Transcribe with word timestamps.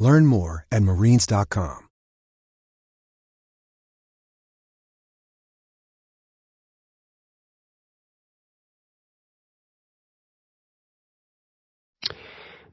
Learn 0.00 0.24
more 0.24 0.64
at 0.72 0.82
marines.com. 0.82 1.90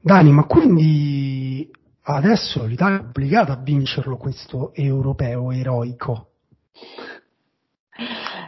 Dani, 0.00 0.30
ma 0.30 0.44
quindi 0.44 1.70
adesso 2.04 2.64
l'Italia 2.64 2.98
è 2.98 3.00
obbligata 3.00 3.52
a 3.52 3.60
vincerlo 3.62 4.16
questo 4.16 4.72
europeo 4.72 5.50
eroico? 5.50 6.30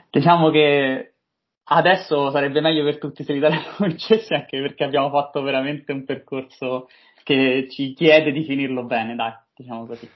Diciamo 0.09 0.49
che 0.51 1.17
adesso 1.65 2.31
sarebbe 2.31 2.61
meglio 2.61 2.85
per 2.85 2.99
tutti 2.99 3.25
se 3.25 3.33
l'Italia 3.33 3.61
lo 3.77 3.85
vincesse 3.87 4.35
anche 4.35 4.61
perché 4.61 4.85
abbiamo 4.85 5.11
fatto 5.11 5.43
veramente 5.43 5.93
un 5.93 6.05
percorso 6.05 6.89
che 7.23 7.69
ci 7.71 7.93
chiede 7.95 8.33
di 8.33 8.45
finirlo 8.45 8.85
bene, 8.85 9.15
dai, 9.15 9.33
diciamo 9.55 9.87
così. 9.87 10.09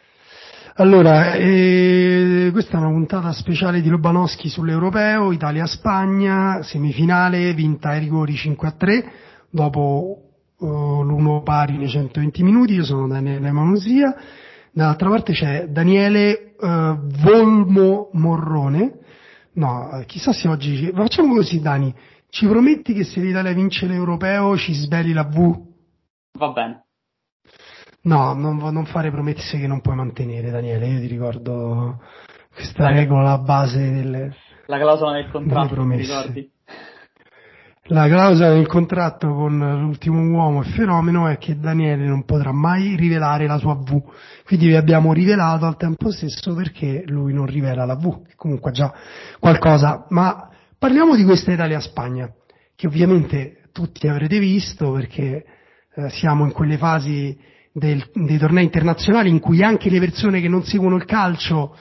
Allora, 0.77 1.35
eh, 1.35 2.49
questa 2.51 2.79
è 2.79 2.81
una 2.81 2.91
puntata 2.91 3.31
speciale 3.31 3.81
di 3.81 3.89
Lobanowski 3.89 4.49
sull'Europeo, 4.49 5.31
Italia-Spagna, 5.31 6.63
semifinale, 6.63 7.55
vinta 7.55 7.91
ai 7.91 8.01
rigori 8.01 8.33
5-3, 8.33 9.05
dopo 9.51 10.19
uh, 10.59 11.03
l'uno 11.03 11.43
pari 11.43 11.77
nei 11.77 11.89
120 11.89 12.43
minuti, 12.43 12.73
io 12.75 12.83
sono 12.83 13.07
Daniele 13.07 13.53
Manusia, 13.53 14.17
dall'altra 14.73 15.11
parte 15.11 15.33
c'è 15.33 15.69
Daniele 15.69 16.57
uh, 16.59 16.99
Volmo 17.23 18.11
Morrone, 18.15 18.99
no, 19.53 20.03
chissà 20.07 20.33
se 20.33 20.49
oggi, 20.49 20.91
facciamo 20.93 21.35
così 21.35 21.61
Dani, 21.61 21.95
ci 22.31 22.49
prometti 22.49 22.95
che 22.95 23.05
se 23.05 23.21
l'Italia 23.21 23.53
vince 23.53 23.87
l'Europeo 23.87 24.57
ci 24.57 24.73
sveli 24.75 25.13
la 25.13 25.23
V? 25.23 25.57
Va 26.37 26.49
bene. 26.49 26.84
No, 28.05 28.35
non, 28.35 28.59
non, 28.59 28.85
fare 28.85 29.11
promesse 29.11 29.59
che 29.59 29.67
non 29.67 29.81
puoi 29.81 29.97
mantenere, 29.97 30.51
Daniele. 30.51 30.89
Io 30.89 31.01
ti 31.01 31.07
ricordo 31.07 32.03
questa 32.55 32.89
regola 32.89 33.39
base 33.39 33.91
delle. 33.91 34.35
La 34.67 34.79
clausola 34.79 35.13
del 35.13 35.31
contratto, 35.31 35.83
mi 35.85 35.97
ricordi? 35.97 36.51
La 37.89 38.07
clausola 38.07 38.55
del 38.55 38.67
contratto 38.67 39.29
con 39.29 39.59
l'ultimo 39.59 40.21
uomo 40.21 40.63
e 40.63 40.67
fenomeno 40.71 41.29
è 41.29 41.39
che 41.39 41.59
Daniele 41.59 42.07
non 42.07 42.25
potrà 42.25 42.53
mai 42.53 42.95
rivelare 42.97 43.47
la 43.47 43.59
sua 43.59 43.75
V. 43.75 44.03
Quindi 44.45 44.67
vi 44.69 44.77
abbiamo 44.77 45.13
rivelato 45.15 45.65
al 45.65 45.77
tempo 45.77 46.11
stesso 46.11 46.55
perché 46.55 47.05
lui 47.07 47.33
non 47.33 47.47
rivela 47.47 47.87
la 47.87 47.97
V, 47.97 48.27
che 48.27 48.35
comunque 48.37 48.71
già 48.71 48.93
qualcosa. 49.39 50.07
Ma 50.11 50.49
parliamo 50.79 51.17
di 51.17 51.25
questa 51.25 51.53
Italia-Spagna, 51.53 52.31
che 52.75 52.87
ovviamente 52.87 53.69
tutti 53.73 54.09
avrete 54.09 54.39
visto 54.39 54.93
perché 54.93 55.45
eh, 55.95 56.09
siamo 56.11 56.45
in 56.45 56.53
quelle 56.53 56.77
fasi 56.77 57.53
del, 57.77 58.09
dei 58.15 58.39
tornei 58.39 58.65
internazionali 58.65 59.29
in 59.29 59.41
cui 59.41 59.63
anche 59.63 59.91
le 59.91 59.99
persone 59.99 60.41
che 60.41 60.49
non 60.49 60.63
seguono 60.63 60.95
il 60.95 61.05
calcio 61.05 61.75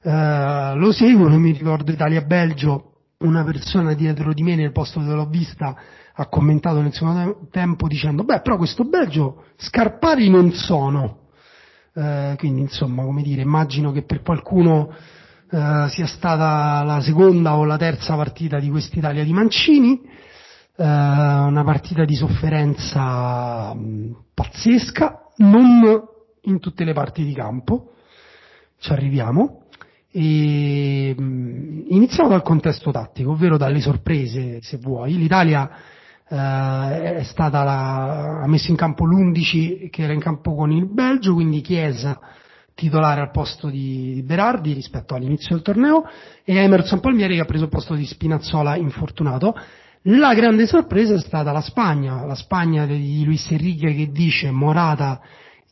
eh, 0.00 0.72
lo 0.76 0.92
seguono, 0.92 1.36
mi 1.38 1.50
ricordo 1.50 1.90
Italia-Belgio, 1.90 2.90
una 3.18 3.42
persona 3.44 3.92
dietro 3.94 4.32
di 4.32 4.42
me 4.42 4.54
nel 4.54 4.70
posto 4.70 5.00
dove 5.00 5.14
l'ho 5.14 5.26
vista 5.26 5.76
ha 6.14 6.26
commentato 6.26 6.80
nel 6.80 6.92
secondo 6.92 7.46
tempo 7.50 7.88
dicendo 7.88 8.22
beh 8.24 8.40
però 8.40 8.56
questo 8.56 8.84
Belgio 8.84 9.44
scarpari 9.56 10.28
non 10.28 10.52
sono, 10.52 11.28
eh, 11.94 12.34
quindi 12.38 12.60
insomma 12.60 13.02
come 13.02 13.22
dire 13.22 13.42
immagino 13.42 13.92
che 13.92 14.02
per 14.02 14.22
qualcuno 14.22 14.90
eh, 15.50 15.86
sia 15.88 16.06
stata 16.06 16.82
la 16.84 17.00
seconda 17.00 17.56
o 17.56 17.64
la 17.64 17.76
terza 17.76 18.14
partita 18.14 18.60
di 18.60 18.70
quest'Italia 18.70 19.24
di 19.24 19.32
Mancini, 19.32 20.00
eh, 20.76 20.84
una 20.84 21.64
partita 21.64 22.04
di 22.04 22.14
sofferenza 22.14 23.74
mh, 23.74 24.16
pazzesca, 24.34 25.21
non 25.36 26.02
in 26.42 26.58
tutte 26.58 26.84
le 26.84 26.92
parti 26.92 27.24
di 27.24 27.32
campo, 27.32 27.92
ci 28.78 28.92
arriviamo. 28.92 29.64
E, 30.10 31.14
iniziamo 31.16 32.28
dal 32.28 32.42
contesto 32.42 32.90
tattico, 32.90 33.32
ovvero 33.32 33.56
dalle 33.56 33.80
sorprese, 33.80 34.60
se 34.62 34.76
vuoi. 34.78 35.16
L'Italia 35.16 35.70
eh, 36.28 37.14
è 37.16 37.22
stata 37.24 37.62
la, 37.62 38.40
ha 38.42 38.46
messo 38.46 38.70
in 38.70 38.76
campo 38.76 39.04
l'11 39.04 39.88
che 39.90 40.02
era 40.02 40.12
in 40.12 40.20
campo 40.20 40.54
con 40.54 40.70
il 40.70 40.86
Belgio, 40.86 41.34
quindi 41.34 41.60
Chiesa 41.60 42.18
titolare 42.74 43.20
al 43.20 43.30
posto 43.30 43.68
di 43.68 44.22
Berardi 44.24 44.72
rispetto 44.72 45.14
all'inizio 45.14 45.54
del 45.54 45.64
torneo 45.64 46.04
e 46.42 46.56
Emerson 46.56 47.00
Palmieri 47.00 47.34
che 47.34 47.42
ha 47.42 47.44
preso 47.44 47.64
il 47.64 47.70
posto 47.70 47.94
di 47.94 48.06
Spinazzola 48.06 48.76
infortunato 48.76 49.54
la 50.06 50.34
grande 50.34 50.66
sorpresa 50.66 51.14
è 51.14 51.18
stata 51.18 51.52
la 51.52 51.60
Spagna, 51.60 52.24
la 52.24 52.34
Spagna 52.34 52.86
di 52.86 53.24
Luis 53.24 53.48
Enrique 53.50 53.94
che 53.94 54.10
dice 54.10 54.50
Morata 54.50 55.20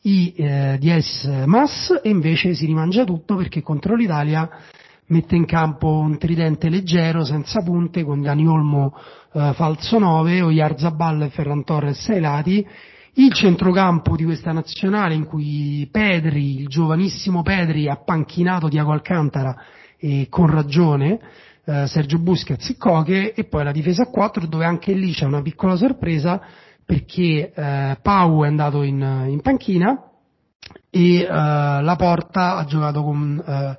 i 0.02 0.32
eh, 0.36 0.76
dies 0.78 1.24
mas 1.46 2.00
e 2.02 2.08
invece 2.08 2.54
si 2.54 2.64
rimangia 2.64 3.04
tutto 3.04 3.34
perché 3.34 3.60
contro 3.60 3.96
l'Italia 3.96 4.48
mette 5.06 5.34
in 5.34 5.44
campo 5.44 5.98
un 5.98 6.16
tridente 6.16 6.68
leggero 6.68 7.24
senza 7.24 7.60
punte 7.62 8.04
con 8.04 8.22
Dani 8.22 8.46
Olmo 8.46 8.96
eh, 9.32 9.52
falso 9.54 9.98
9, 9.98 10.42
Oyarzabal 10.42 11.22
e 11.22 11.30
Ferran 11.30 11.64
Torres 11.64 12.08
ai 12.08 12.20
lati. 12.20 12.66
Il 13.14 13.32
centrocampo 13.32 14.14
di 14.14 14.24
questa 14.24 14.52
nazionale 14.52 15.14
in 15.14 15.26
cui 15.26 15.88
Pedri, 15.90 16.60
il 16.60 16.68
giovanissimo 16.68 17.42
Pedri 17.42 17.88
ha 17.88 17.96
panchinato 17.96 18.68
Diago 18.68 18.92
Alcantara 18.92 19.56
e 19.98 20.28
con 20.30 20.46
ragione 20.46 21.18
eh, 21.64 21.86
Sergio 21.86 22.18
Busquets 22.18 22.70
e 22.70 22.76
Coche 22.76 23.34
e 23.34 23.44
poi 23.44 23.64
la 23.64 23.72
difesa 23.72 24.02
a 24.02 24.06
4 24.06 24.46
dove 24.46 24.64
anche 24.64 24.92
lì 24.92 25.12
c'è 25.12 25.24
una 25.24 25.42
piccola 25.42 25.76
sorpresa 25.76 26.40
perché 26.84 27.52
eh, 27.54 27.98
Pau 28.02 28.44
è 28.44 28.48
andato 28.48 28.82
in, 28.82 29.00
in 29.28 29.40
panchina 29.40 30.10
e 30.90 31.20
eh, 31.20 31.26
la 31.28 31.94
porta 31.96 32.56
ha 32.56 32.64
giocato 32.64 33.02
con, 33.02 33.42
eh, 33.46 33.78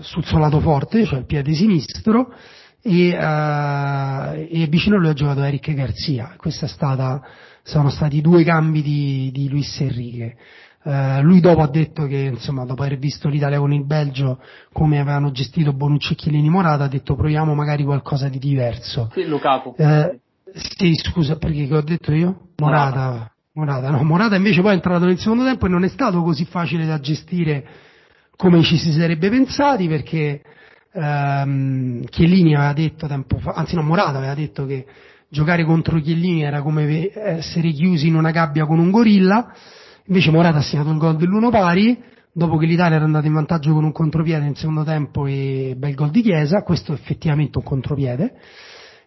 sul 0.00 0.24
suo 0.24 0.38
lato 0.38 0.60
forte, 0.60 1.04
cioè 1.04 1.20
il 1.20 1.26
piede 1.26 1.52
sinistro 1.52 2.32
e, 2.82 3.08
eh, 3.10 4.48
e 4.50 4.66
vicino 4.66 4.96
a 4.96 4.98
lui 4.98 5.08
ha 5.08 5.14
giocato 5.14 5.42
Eric 5.42 5.72
Garzia. 5.72 6.34
Questi 6.36 6.66
sono 7.62 7.90
stati 7.90 8.20
due 8.20 8.44
cambi 8.44 8.82
di, 8.82 9.30
di 9.32 9.48
Luis 9.48 9.80
Enrique. 9.80 10.36
Uh, 10.88 11.20
lui 11.20 11.40
dopo 11.40 11.60
ha 11.60 11.68
detto 11.68 12.06
che, 12.06 12.16
insomma, 12.16 12.64
dopo 12.64 12.82
aver 12.82 12.96
visto 12.96 13.28
l'Italia 13.28 13.58
con 13.58 13.74
il 13.74 13.84
Belgio, 13.84 14.40
come 14.72 14.98
avevano 14.98 15.30
gestito 15.32 15.74
Bonucci 15.74 16.14
e 16.14 16.16
Chiellini 16.16 16.48
Morata, 16.48 16.84
ha 16.84 16.88
detto 16.88 17.14
proviamo 17.14 17.52
magari 17.52 17.84
qualcosa 17.84 18.30
di 18.30 18.38
diverso. 18.38 19.10
Sì, 19.12 19.26
Lukaku. 19.26 19.74
Uh, 19.76 20.18
sì, 20.54 20.94
scusa, 20.94 21.36
perché 21.36 21.66
che 21.66 21.76
ho 21.76 21.82
detto 21.82 22.10
io? 22.14 22.40
Morata. 22.56 23.30
Morata, 23.52 23.90
no, 23.90 24.02
Morata 24.02 24.36
invece 24.36 24.62
poi 24.62 24.70
è 24.70 24.74
entrato 24.74 25.04
nel 25.04 25.18
secondo 25.18 25.44
tempo 25.44 25.66
e 25.66 25.68
non 25.68 25.84
è 25.84 25.88
stato 25.88 26.22
così 26.22 26.46
facile 26.46 26.86
da 26.86 26.98
gestire 27.00 27.66
come 28.34 28.62
ci 28.62 28.78
si 28.78 28.90
sarebbe 28.92 29.28
pensati 29.28 29.88
perché 29.88 30.40
um, 30.92 32.02
Chiellini 32.04 32.54
aveva 32.54 32.72
detto 32.72 33.06
tempo 33.06 33.38
fa, 33.40 33.50
anzi 33.50 33.74
no, 33.74 33.82
Morata 33.82 34.16
aveva 34.16 34.34
detto 34.34 34.64
che 34.64 34.86
giocare 35.28 35.64
contro 35.64 35.98
Chiellini 35.98 36.44
era 36.44 36.62
come 36.62 37.10
essere 37.12 37.72
chiusi 37.72 38.06
in 38.06 38.14
una 38.14 38.30
gabbia 38.30 38.64
con 38.64 38.78
un 38.78 38.90
gorilla 38.90 39.52
Invece 40.08 40.30
Morata 40.30 40.58
ha 40.58 40.62
segnato 40.62 40.90
il 40.90 40.96
gol 40.96 41.16
dell'uno 41.16 41.50
pari, 41.50 42.02
dopo 42.32 42.56
che 42.56 42.64
l'Italia 42.64 42.96
era 42.96 43.04
andata 43.04 43.26
in 43.26 43.34
vantaggio 43.34 43.74
con 43.74 43.84
un 43.84 43.92
contropiede 43.92 44.44
nel 44.44 44.56
secondo 44.56 44.82
tempo 44.82 45.26
e 45.26 45.74
bel 45.76 45.94
gol 45.94 46.10
di 46.10 46.22
Chiesa, 46.22 46.62
questo 46.62 46.92
è 46.92 46.94
effettivamente 46.94 47.58
un 47.58 47.64
contropiede. 47.64 48.34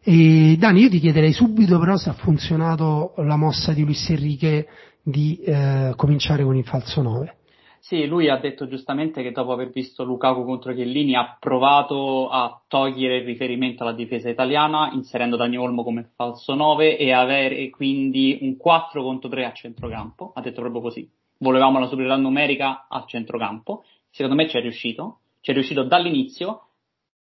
E 0.03 0.55
Dani, 0.59 0.81
io 0.81 0.89
ti 0.89 0.99
chiederei 0.99 1.33
subito 1.33 1.79
però 1.79 1.97
se 1.97 2.09
ha 2.09 2.13
funzionato 2.13 3.13
la 3.17 3.35
mossa 3.35 3.73
di 3.73 3.83
Luis 3.83 4.07
Enrique 4.11 4.67
di 5.01 5.39
eh, 5.43 5.93
cominciare 5.95 6.43
con 6.43 6.55
il 6.55 6.65
falso 6.65 7.01
9. 7.01 7.35
Sì, 7.81 8.05
lui 8.05 8.29
ha 8.29 8.37
detto 8.37 8.67
giustamente 8.67 9.23
che 9.23 9.31
dopo 9.31 9.51
aver 9.53 9.71
visto 9.71 10.03
Lukaku 10.03 10.45
contro 10.45 10.71
Chiellini 10.71 11.15
ha 11.15 11.35
provato 11.39 12.29
a 12.29 12.61
togliere 12.67 13.17
il 13.17 13.25
riferimento 13.25 13.81
alla 13.81 13.91
difesa 13.91 14.29
italiana 14.29 14.91
inserendo 14.93 15.35
Dani 15.35 15.57
Olmo 15.57 15.83
come 15.83 16.11
falso 16.15 16.53
9 16.53 16.95
e 16.95 17.11
avere 17.11 17.71
quindi 17.71 18.37
un 18.41 18.55
4 18.55 19.01
contro 19.01 19.29
3 19.29 19.45
a 19.45 19.51
centrocampo. 19.51 20.31
Ha 20.35 20.41
detto 20.41 20.61
proprio 20.61 20.79
così. 20.79 21.09
Volevamo 21.39 21.79
la 21.79 21.87
superiorità 21.87 22.21
numerica 22.21 22.85
a 22.87 23.03
centrocampo. 23.07 23.83
Secondo 24.11 24.35
me 24.35 24.47
ci 24.47 24.57
è 24.57 24.61
riuscito. 24.61 25.21
Ci 25.39 25.49
è 25.49 25.53
riuscito 25.55 25.81
dall'inizio, 25.81 26.67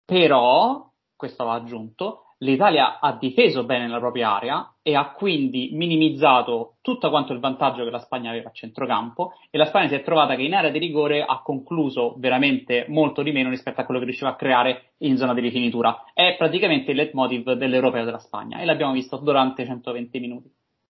però, 0.05 0.91
questo 1.15 1.45
va 1.45 1.55
aggiunto, 1.55 2.28
l'Italia 2.39 3.01
ha 3.01 3.17
difeso 3.19 3.65
bene 3.65 3.89
la 3.89 3.99
propria 3.99 4.35
area 4.35 4.75
e 4.83 4.95
ha 4.95 5.13
quindi 5.13 5.71
minimizzato 5.73 6.77
tutto 6.81 7.11
quanto 7.11 7.33
il 7.33 7.41
vantaggio 7.41 7.85
che 7.85 7.91
la 7.91 7.99
Spagna 7.99 8.31
aveva 8.31 8.51
a 8.51 8.53
centrocampo 8.53 9.33
e 9.51 9.59
la 9.59 9.67
Spagna 9.67 9.89
si 9.89 9.95
è 9.95 10.03
trovata 10.03 10.37
che 10.37 10.43
in 10.43 10.55
area 10.55 10.71
di 10.71 10.79
rigore 10.79 11.23
ha 11.23 11.43
concluso 11.43 12.15
veramente 12.19 12.87
molto 12.89 13.23
di 13.23 13.33
meno 13.33 13.51
rispetto 13.51 13.81
a 13.81 13.85
quello 13.85 14.01
che 14.01 14.07
riusciva 14.07 14.31
a 14.31 14.37
creare 14.37 14.93
in 14.99 15.17
zona 15.17 15.35
di 15.35 15.41
rifinitura. 15.41 16.05
È 16.13 16.37
praticamente 16.37 16.93
il 16.93 16.97
leitmotiv 16.97 17.53
dell'europeo 17.53 18.05
della 18.05 18.19
Spagna 18.19 18.59
e 18.59 18.65
l'abbiamo 18.65 18.93
visto 18.93 19.17
durante 19.17 19.65
120 19.65 20.21
minuti. 20.21 20.51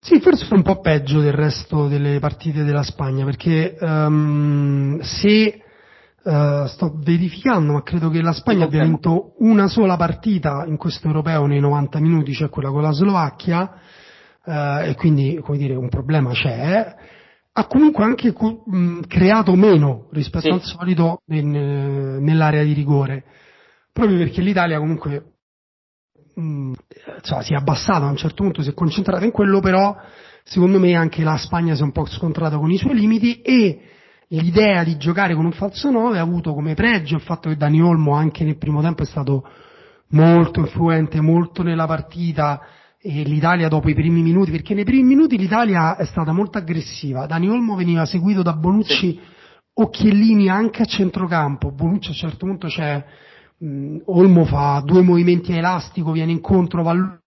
Sì, 0.02 0.18
forse 0.20 0.48
è 0.48 0.54
un 0.54 0.62
po' 0.62 0.80
peggio 0.80 1.20
del 1.20 1.34
resto 1.34 1.86
delle 1.86 2.18
partite 2.20 2.64
della 2.64 2.82
Spagna 2.82 3.24
perché 3.24 3.76
um, 3.80 4.98
se 5.00 5.62
Uh, 6.22 6.66
sto 6.66 6.98
verificando, 7.02 7.72
ma 7.72 7.82
credo 7.82 8.10
che 8.10 8.20
la 8.20 8.32
Spagna 8.32 8.66
abbia 8.66 8.82
vinto 8.82 9.36
una 9.38 9.68
sola 9.68 9.96
partita 9.96 10.64
in 10.66 10.76
questo 10.76 11.06
europeo 11.06 11.46
nei 11.46 11.60
90 11.60 11.98
minuti, 11.98 12.34
cioè 12.34 12.50
quella 12.50 12.68
con 12.68 12.82
la 12.82 12.92
Slovacchia, 12.92 13.72
uh, 14.44 14.84
e 14.84 14.94
quindi, 14.98 15.40
come 15.42 15.56
dire, 15.56 15.74
un 15.74 15.88
problema 15.88 16.32
c'è. 16.32 16.94
Ha 17.52 17.66
comunque 17.66 18.04
anche 18.04 18.34
mh, 18.34 19.00
creato 19.06 19.54
meno 19.54 20.08
rispetto 20.12 20.44
sì. 20.44 20.50
al 20.50 20.62
solito 20.62 21.22
in, 21.28 22.18
nell'area 22.20 22.64
di 22.64 22.74
rigore, 22.74 23.24
proprio 23.90 24.18
perché 24.18 24.42
l'Italia 24.42 24.78
comunque 24.78 25.24
mh, 26.34 26.72
cioè, 27.22 27.42
si 27.42 27.52
è 27.54 27.56
abbassata 27.56 28.04
a 28.04 28.10
un 28.10 28.16
certo 28.16 28.42
punto, 28.42 28.62
si 28.62 28.70
è 28.70 28.74
concentrata 28.74 29.24
in 29.24 29.30
quello, 29.30 29.60
però 29.60 29.96
secondo 30.44 30.78
me 30.78 30.94
anche 30.94 31.22
la 31.22 31.36
Spagna 31.36 31.74
si 31.74 31.80
è 31.80 31.84
un 31.84 31.92
po' 31.92 32.06
scontrata 32.06 32.58
con 32.58 32.70
i 32.70 32.78
suoi 32.78 32.94
limiti 32.94 33.40
e 33.40 33.80
l'idea 34.30 34.84
di 34.84 34.96
giocare 34.96 35.34
con 35.34 35.44
un 35.44 35.52
falso 35.52 35.90
9 35.90 36.18
ha 36.18 36.22
avuto 36.22 36.54
come 36.54 36.74
pregio 36.74 37.16
il 37.16 37.22
fatto 37.22 37.48
che 37.48 37.56
Dani 37.56 37.80
Olmo 37.82 38.14
anche 38.14 38.44
nel 38.44 38.58
primo 38.58 38.80
tempo 38.80 39.02
è 39.02 39.06
stato 39.06 39.44
molto 40.10 40.60
influente, 40.60 41.20
molto 41.20 41.62
nella 41.62 41.86
partita 41.86 42.60
e 43.00 43.22
l'Italia 43.22 43.68
dopo 43.68 43.88
i 43.88 43.94
primi 43.94 44.20
minuti, 44.20 44.50
perché 44.50 44.74
nei 44.74 44.84
primi 44.84 45.04
minuti 45.04 45.38
l'Italia 45.38 45.96
è 45.96 46.04
stata 46.04 46.32
molto 46.32 46.58
aggressiva. 46.58 47.26
Dani 47.26 47.48
Olmo 47.48 47.74
veniva 47.74 48.04
seguito 48.04 48.42
da 48.42 48.52
Bonucci. 48.52 49.18
Occhiellini 49.72 50.48
anche 50.48 50.82
a 50.82 50.84
centrocampo. 50.84 51.72
Bonucci 51.72 52.08
a 52.08 52.10
un 52.10 52.16
certo 52.16 52.46
punto 52.46 52.66
c'è, 52.66 53.02
Olmo 54.06 54.44
fa 54.44 54.82
due 54.84 55.02
movimenti 55.02 55.52
a 55.52 55.56
elastico, 55.56 56.12
viene 56.12 56.32
incontro, 56.32 56.82
va 56.82 57.19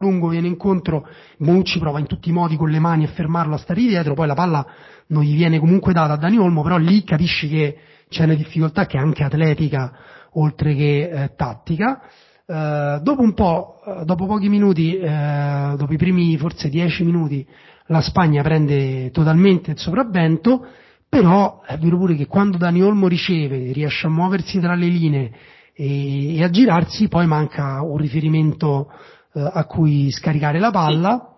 lungo, 0.00 0.28
viene 0.28 0.46
incontro, 0.46 1.08
Bonucci 1.38 1.80
prova 1.80 1.98
in 1.98 2.06
tutti 2.06 2.28
i 2.28 2.32
modi 2.32 2.54
con 2.54 2.70
le 2.70 2.78
mani 2.78 3.02
a 3.02 3.08
fermarlo, 3.08 3.56
a 3.56 3.58
stare 3.58 3.80
dietro, 3.80 4.14
poi 4.14 4.28
la 4.28 4.34
palla 4.34 4.64
non 5.08 5.24
gli 5.24 5.34
viene 5.34 5.58
comunque 5.58 5.92
data 5.92 6.12
a 6.12 6.16
Dani 6.16 6.38
Olmo, 6.38 6.62
però 6.62 6.76
lì 6.76 7.02
capisci 7.02 7.48
che 7.48 7.76
c'è 8.08 8.22
una 8.22 8.34
difficoltà 8.34 8.86
che 8.86 8.96
è 8.96 9.00
anche 9.00 9.24
atletica 9.24 9.92
oltre 10.34 10.76
che 10.76 11.10
eh, 11.10 11.34
tattica. 11.34 12.00
Uh, 12.46 13.02
dopo 13.02 13.20
un 13.20 13.34
po', 13.34 13.80
uh, 13.84 14.04
dopo 14.04 14.24
pochi 14.26 14.48
minuti, 14.48 14.94
uh, 14.94 15.76
dopo 15.76 15.92
i 15.92 15.98
primi 15.98 16.36
forse 16.38 16.70
dieci 16.70 17.02
minuti, 17.04 17.44
la 17.86 18.00
Spagna 18.00 18.42
prende 18.42 19.10
totalmente 19.10 19.72
il 19.72 19.78
sopravvento, 19.78 20.64
però 21.08 21.60
è 21.66 21.76
vero 21.76 21.98
pure 21.98 22.14
che 22.14 22.26
quando 22.26 22.56
Dani 22.56 22.82
Olmo 22.82 23.08
riceve, 23.08 23.72
riesce 23.72 24.06
a 24.06 24.10
muoversi 24.10 24.60
tra 24.60 24.74
le 24.74 24.86
linee 24.86 25.32
e, 25.74 26.36
e 26.36 26.42
a 26.44 26.48
girarsi, 26.50 27.08
poi 27.08 27.26
manca 27.26 27.82
un 27.82 27.98
riferimento 27.98 28.92
a 29.38 29.64
cui 29.66 30.10
scaricare 30.10 30.58
la 30.58 30.70
palla. 30.70 31.32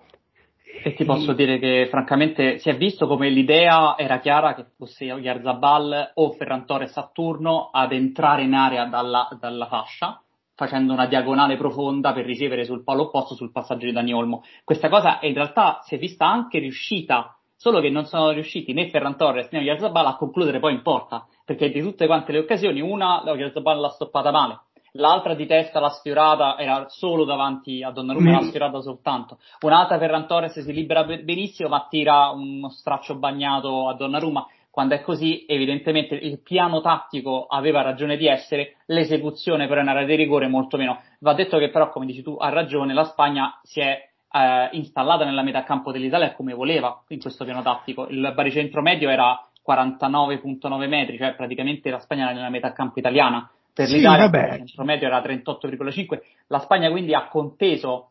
E 0.82 0.94
ti 0.94 1.04
posso 1.04 1.34
dire 1.34 1.58
che 1.58 1.88
francamente 1.90 2.58
si 2.58 2.70
è 2.70 2.76
visto 2.76 3.06
come 3.06 3.28
l'idea 3.28 3.98
era 3.98 4.18
chiara 4.18 4.54
che 4.54 4.64
fosse 4.78 5.04
Yarzabal 5.04 6.12
o 6.14 6.32
Ferran 6.32 6.64
Torres 6.64 6.96
a 6.96 7.10
turno 7.12 7.68
ad 7.70 7.92
entrare 7.92 8.44
in 8.44 8.54
area 8.54 8.86
dalla, 8.86 9.28
dalla, 9.38 9.66
fascia 9.66 10.22
facendo 10.54 10.94
una 10.94 11.06
diagonale 11.06 11.56
profonda 11.56 12.12
per 12.14 12.24
ricevere 12.24 12.64
sul 12.64 12.82
palo 12.82 13.04
opposto 13.04 13.34
sul 13.34 13.52
passaggio 13.52 13.86
di 13.86 13.92
Dani 13.92 14.14
Olmo. 14.14 14.42
Questa 14.64 14.88
cosa 14.88 15.18
in 15.22 15.34
realtà 15.34 15.80
si 15.82 15.96
è 15.96 15.98
vista 15.98 16.26
anche 16.26 16.58
riuscita, 16.58 17.36
solo 17.56 17.80
che 17.80 17.90
non 17.90 18.06
sono 18.06 18.30
riusciti 18.30 18.72
né 18.72 18.88
Ferran 18.88 19.16
Torres 19.16 19.50
né 19.50 19.60
Yarzabal 19.60 20.06
a 20.06 20.16
concludere 20.16 20.60
poi 20.60 20.74
in 20.74 20.82
porta, 20.82 21.26
perché 21.44 21.70
di 21.70 21.80
tutte 21.82 22.06
quante 22.06 22.32
le 22.32 22.38
occasioni 22.38 22.80
una 22.80 23.22
Yarzabal 23.24 23.80
l'ha 23.80 23.88
stoppata 23.88 24.30
male, 24.30 24.60
l'altra 24.92 25.34
di 25.34 25.46
testa 25.46 25.80
la 25.80 25.90
sfiorata 25.90 26.58
era 26.58 26.86
solo 26.88 27.24
davanti 27.24 27.82
a 27.82 27.90
Donnarumma, 27.90 28.30
mm. 28.30 28.34
l'ha 28.34 28.42
sfiorata 28.42 28.80
soltanto. 28.80 29.38
Un'altra 29.60 29.98
Ferran 29.98 30.26
Torres 30.26 30.58
si 30.58 30.72
libera 30.72 31.04
benissimo 31.04 31.68
ma 31.68 31.86
tira 31.88 32.30
uno 32.30 32.68
straccio 32.70 33.16
bagnato 33.16 33.88
a 33.88 33.94
Donnarumma. 33.94 34.46
Quando 34.70 34.94
è 34.94 35.00
così, 35.00 35.44
evidentemente 35.48 36.14
il 36.14 36.40
piano 36.42 36.80
tattico 36.80 37.46
aveva 37.46 37.82
ragione 37.82 38.16
di 38.16 38.28
essere, 38.28 38.76
l'esecuzione 38.86 39.66
però 39.66 39.80
in 39.80 39.88
area 39.88 40.06
di 40.06 40.14
rigore 40.14 40.46
molto 40.46 40.76
meno. 40.76 41.00
Va 41.18 41.34
detto 41.34 41.58
che 41.58 41.70
però, 41.70 41.90
come 41.90 42.06
dici 42.06 42.22
tu, 42.22 42.36
ha 42.38 42.50
ragione, 42.50 42.94
la 42.94 43.02
Spagna 43.02 43.58
si 43.64 43.80
è 43.80 44.08
eh, 44.32 44.68
installata 44.72 45.24
nella 45.24 45.42
metà 45.42 45.64
campo 45.64 45.90
dell'Italia 45.90 46.34
come 46.34 46.54
voleva 46.54 47.02
in 47.08 47.20
questo 47.20 47.44
piano 47.44 47.62
tattico. 47.62 48.06
Il 48.08 48.32
baricentro 48.32 48.80
medio 48.80 49.10
era 49.10 49.44
49.9 49.66 50.88
metri, 50.88 51.18
cioè 51.18 51.34
praticamente 51.34 51.90
la 51.90 51.98
Spagna 51.98 52.24
era 52.24 52.32
nella 52.32 52.48
metà 52.48 52.72
campo 52.72 53.00
italiana 53.00 53.50
per 53.72 53.86
sì, 53.86 53.96
l'Italia 53.96 54.28
vabbè. 54.28 54.52
il 54.54 54.66
centro 54.66 54.84
medio 54.84 55.06
era 55.06 55.22
38,5, 55.22 56.20
la 56.48 56.60
Spagna 56.60 56.90
quindi 56.90 57.14
ha 57.14 57.28
conteso 57.28 58.10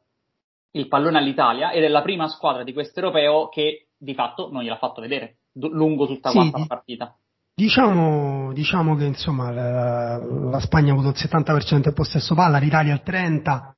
il 0.72 0.88
pallone 0.88 1.18
all'Italia 1.18 1.72
ed 1.72 1.84
è 1.84 1.88
la 1.88 2.02
prima 2.02 2.28
squadra 2.28 2.64
di 2.64 2.74
questo 2.74 3.00
europeo 3.00 3.50
che 3.50 3.88
di 3.98 4.14
fatto 4.14 4.50
non 4.52 4.64
gliel'ha 4.64 4.78
fatto 4.78 5.02
vedere 5.02 5.38
lungo 5.54 6.06
tutta 6.08 6.30
sì, 6.30 6.52
la 6.52 6.66
partita. 6.68 7.16
Diciamo, 7.54 8.54
diciamo, 8.54 8.96
che 8.96 9.04
insomma 9.04 9.52
la, 9.52 10.18
la, 10.18 10.60
Spagna 10.62 10.92
ha 10.92 10.96
avuto 10.96 11.10
il 11.10 11.16
70% 11.18 11.82
del 11.82 11.94
possesso 11.94 12.34
palla, 12.34 12.58
l'Italia 12.58 12.94
il 12.94 13.02
30%, 13.06 13.72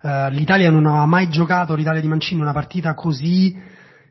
uh, 0.00 0.30
l'Italia 0.30 0.70
non 0.70 0.86
aveva 0.86 1.04
mai 1.04 1.28
giocato, 1.28 1.74
l'Italia 1.74 2.00
di 2.00 2.08
Mancini, 2.08 2.40
una 2.40 2.54
partita 2.54 2.94
così 2.94 3.54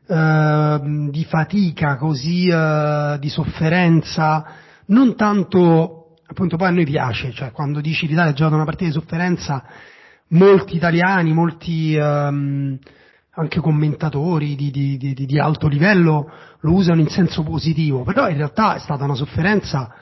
uh, 0.06 1.10
di 1.10 1.24
fatica, 1.24 1.96
così 1.96 2.48
uh, 2.50 3.18
di 3.18 3.28
sofferenza, 3.28 4.44
non 4.86 5.16
tanto 5.16 5.99
appunto 6.30 6.56
poi 6.56 6.68
a 6.68 6.70
noi 6.70 6.84
piace, 6.84 7.32
cioè 7.32 7.50
quando 7.50 7.80
dici 7.80 8.06
l'Italia 8.06 8.30
ha 8.30 8.34
giocato 8.34 8.54
una 8.54 8.64
partita 8.64 8.86
di 8.86 8.92
sofferenza, 8.92 9.64
molti 10.28 10.76
italiani, 10.76 11.32
molti 11.32 11.96
um, 11.96 12.78
anche 13.32 13.60
commentatori 13.60 14.54
di, 14.54 14.70
di, 14.70 14.96
di, 14.96 15.14
di, 15.14 15.38
alto 15.40 15.66
livello 15.66 16.30
lo 16.60 16.72
usano 16.72 17.00
in 17.00 17.08
senso 17.08 17.42
positivo, 17.42 18.04
però 18.04 18.28
in 18.28 18.36
realtà 18.36 18.76
è 18.76 18.78
stata 18.78 19.02
una 19.02 19.14
sofferenza 19.14 19.92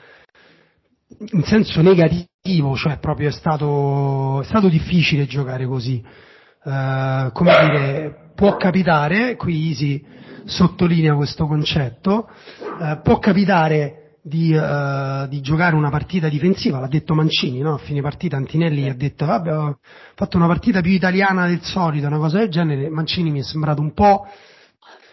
in 1.31 1.43
senso 1.43 1.81
negativo, 1.81 2.75
cioè 2.75 2.99
proprio 2.99 3.29
è 3.29 3.31
stato, 3.31 4.41
è 4.41 4.45
stato 4.45 4.69
difficile 4.69 5.25
giocare 5.25 5.65
così. 5.65 6.03
Uh, 6.63 7.31
come 7.31 7.51
dire, 7.61 8.31
può 8.35 8.55
capitare, 8.55 9.35
qui 9.35 9.73
si 9.73 10.05
sottolinea 10.45 11.15
questo 11.15 11.47
concetto, 11.47 12.29
uh, 12.79 13.01
può 13.01 13.17
capitare 13.17 13.98
di, 14.29 14.53
uh, 14.53 15.27
di, 15.27 15.41
giocare 15.41 15.75
una 15.75 15.89
partita 15.89 16.29
difensiva, 16.29 16.79
l'ha 16.79 16.87
detto 16.87 17.13
Mancini, 17.13 17.59
no? 17.59 17.73
a 17.73 17.77
fine 17.77 18.01
partita 18.01 18.37
Antinelli 18.37 18.87
ha 18.87 18.95
detto 18.95 19.25
vabbè 19.25 19.57
ho 19.57 19.79
fatto 20.15 20.37
una 20.37 20.47
partita 20.47 20.79
più 20.79 20.91
italiana 20.91 21.47
del 21.47 21.61
solito, 21.61 22.07
una 22.07 22.17
cosa 22.17 22.37
del 22.37 22.49
genere, 22.49 22.89
Mancini 22.89 23.31
mi 23.31 23.39
è 23.39 23.43
sembrato 23.43 23.81
un 23.81 23.93
po' 23.93 24.25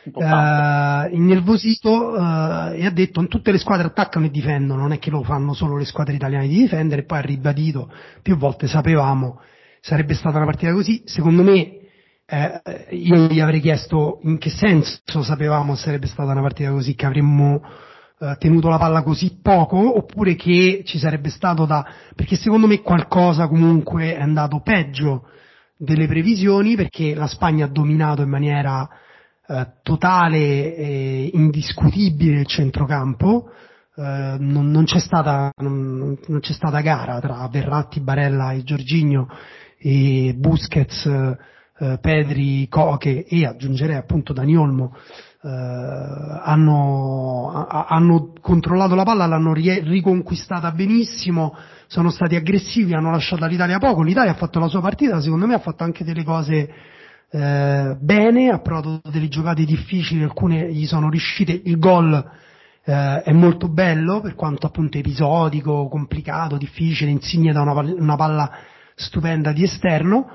uh, 0.05 1.14
innervosito 1.14 1.91
uh, 1.91 2.73
e 2.75 2.87
ha 2.87 2.91
detto 2.93 3.21
in 3.21 3.26
tutte 3.26 3.50
le 3.50 3.59
squadre 3.59 3.88
attaccano 3.88 4.26
e 4.26 4.31
difendono, 4.31 4.83
non 4.83 4.93
è 4.93 4.99
che 5.00 5.11
lo 5.11 5.25
fanno 5.25 5.55
solo 5.55 5.76
le 5.76 5.85
squadre 5.85 6.14
italiane 6.14 6.47
di 6.47 6.61
difendere, 6.61 7.05
poi 7.05 7.19
ha 7.19 7.23
ribadito 7.23 7.91
più 8.23 8.37
volte 8.37 8.69
sapevamo 8.69 9.41
sarebbe 9.81 10.14
stata 10.14 10.37
una 10.37 10.47
partita 10.47 10.73
così, 10.73 11.02
secondo 11.07 11.43
me 11.43 11.79
eh, 12.26 12.61
io 12.91 13.29
gli 13.29 13.38
avrei 13.38 13.61
chiesto 13.61 14.19
in 14.23 14.38
che 14.38 14.50
senso 14.50 15.23
sapevamo 15.23 15.76
sarebbe 15.76 16.09
stata 16.09 16.33
una 16.33 16.41
partita 16.41 16.71
così, 16.73 16.97
che 16.97 17.07
avremmo 17.07 17.62
eh, 18.19 18.37
tenuto 18.39 18.69
la 18.69 18.79
palla 18.79 19.03
così 19.03 19.39
poco 19.43 19.99
oppure 19.99 20.35
che 20.35 20.83
ci 20.85 20.99
sarebbe 20.99 21.29
stato 21.29 21.67
da 21.67 21.87
perché 22.15 22.37
secondo 22.37 22.67
me 22.67 22.81
qualcosa 22.81 23.47
comunque 23.47 24.17
è 24.17 24.21
andato 24.21 24.61
peggio 24.61 25.29
delle 25.77 26.07
previsioni 26.07 26.77
perché 26.77 27.15
la 27.15 27.27
Spagna 27.27 27.67
ha 27.67 27.69
dominato 27.69 28.23
in 28.23 28.31
maniera 28.31 28.89
eh, 29.47 29.67
totale 29.83 30.75
e 30.75 31.31
indiscutibile 31.33 32.41
il 32.41 32.47
centrocampo. 32.47 33.51
Eh, 33.95 34.37
non, 34.39 34.71
non, 34.71 34.85
c'è 34.85 34.99
stata, 34.99 35.53
non, 35.59 36.19
non, 36.27 36.41
c'è 36.41 36.53
stata 36.53 36.81
gara 36.81 37.21
tra 37.21 37.49
Verratti, 37.49 38.01
Barella 38.01 38.53
e 38.53 38.65
Giorginio 38.65 39.29
e 39.79 40.35
Busquets, 40.37 41.07
eh, 41.07 41.99
Pedri, 42.01 42.67
Coche 42.69 43.25
e 43.25 43.47
aggiungerei 43.47 43.97
appunto 43.97 44.33
Dani 44.33 44.57
Olmo 44.57 44.97
eh, 45.47 46.41
hanno, 46.43 47.53
a, 47.69 47.87
hanno, 47.88 48.33
controllato 48.41 48.97
la 48.97 49.05
palla, 49.05 49.26
l'hanno 49.26 49.53
ri- 49.53 49.81
riconquistata 49.81 50.73
benissimo, 50.73 51.55
sono 51.87 52.11
stati 52.11 52.35
aggressivi, 52.35 52.95
hanno 52.95 53.12
lasciato 53.12 53.47
l'Italia 53.47 53.79
poco, 53.79 54.03
l'Italia 54.03 54.33
ha 54.33 54.37
fatto 54.37 54.59
la 54.59 54.67
sua 54.67 54.81
partita, 54.81 55.21
secondo 55.21 55.47
me 55.47 55.55
ha 55.55 55.61
fatto 55.61 55.85
anche 55.85 56.03
delle 56.03 56.25
cose 56.25 56.69
eh, 57.31 57.97
bene, 58.00 58.50
ha 58.50 58.59
provato 58.59 59.00
delle 59.09 59.29
giocate 59.29 59.65
difficili, 59.65 60.25
alcune 60.25 60.73
gli 60.73 60.85
sono 60.85 61.09
riuscite, 61.09 61.61
il 61.65 61.79
gol 61.79 62.12
eh, 62.85 63.23
è 63.23 63.33
molto 63.33 63.69
bello 63.69 64.21
per 64.21 64.35
quanto 64.35 64.67
appunto 64.67 64.99
episodico, 64.99 65.87
complicato, 65.87 66.57
difficile, 66.57 67.11
insigne 67.12 67.53
da 67.53 67.61
una, 67.61 67.73
una 67.73 68.17
palla 68.17 68.50
stupenda 68.97 69.53
di 69.53 69.62
esterno, 69.62 70.29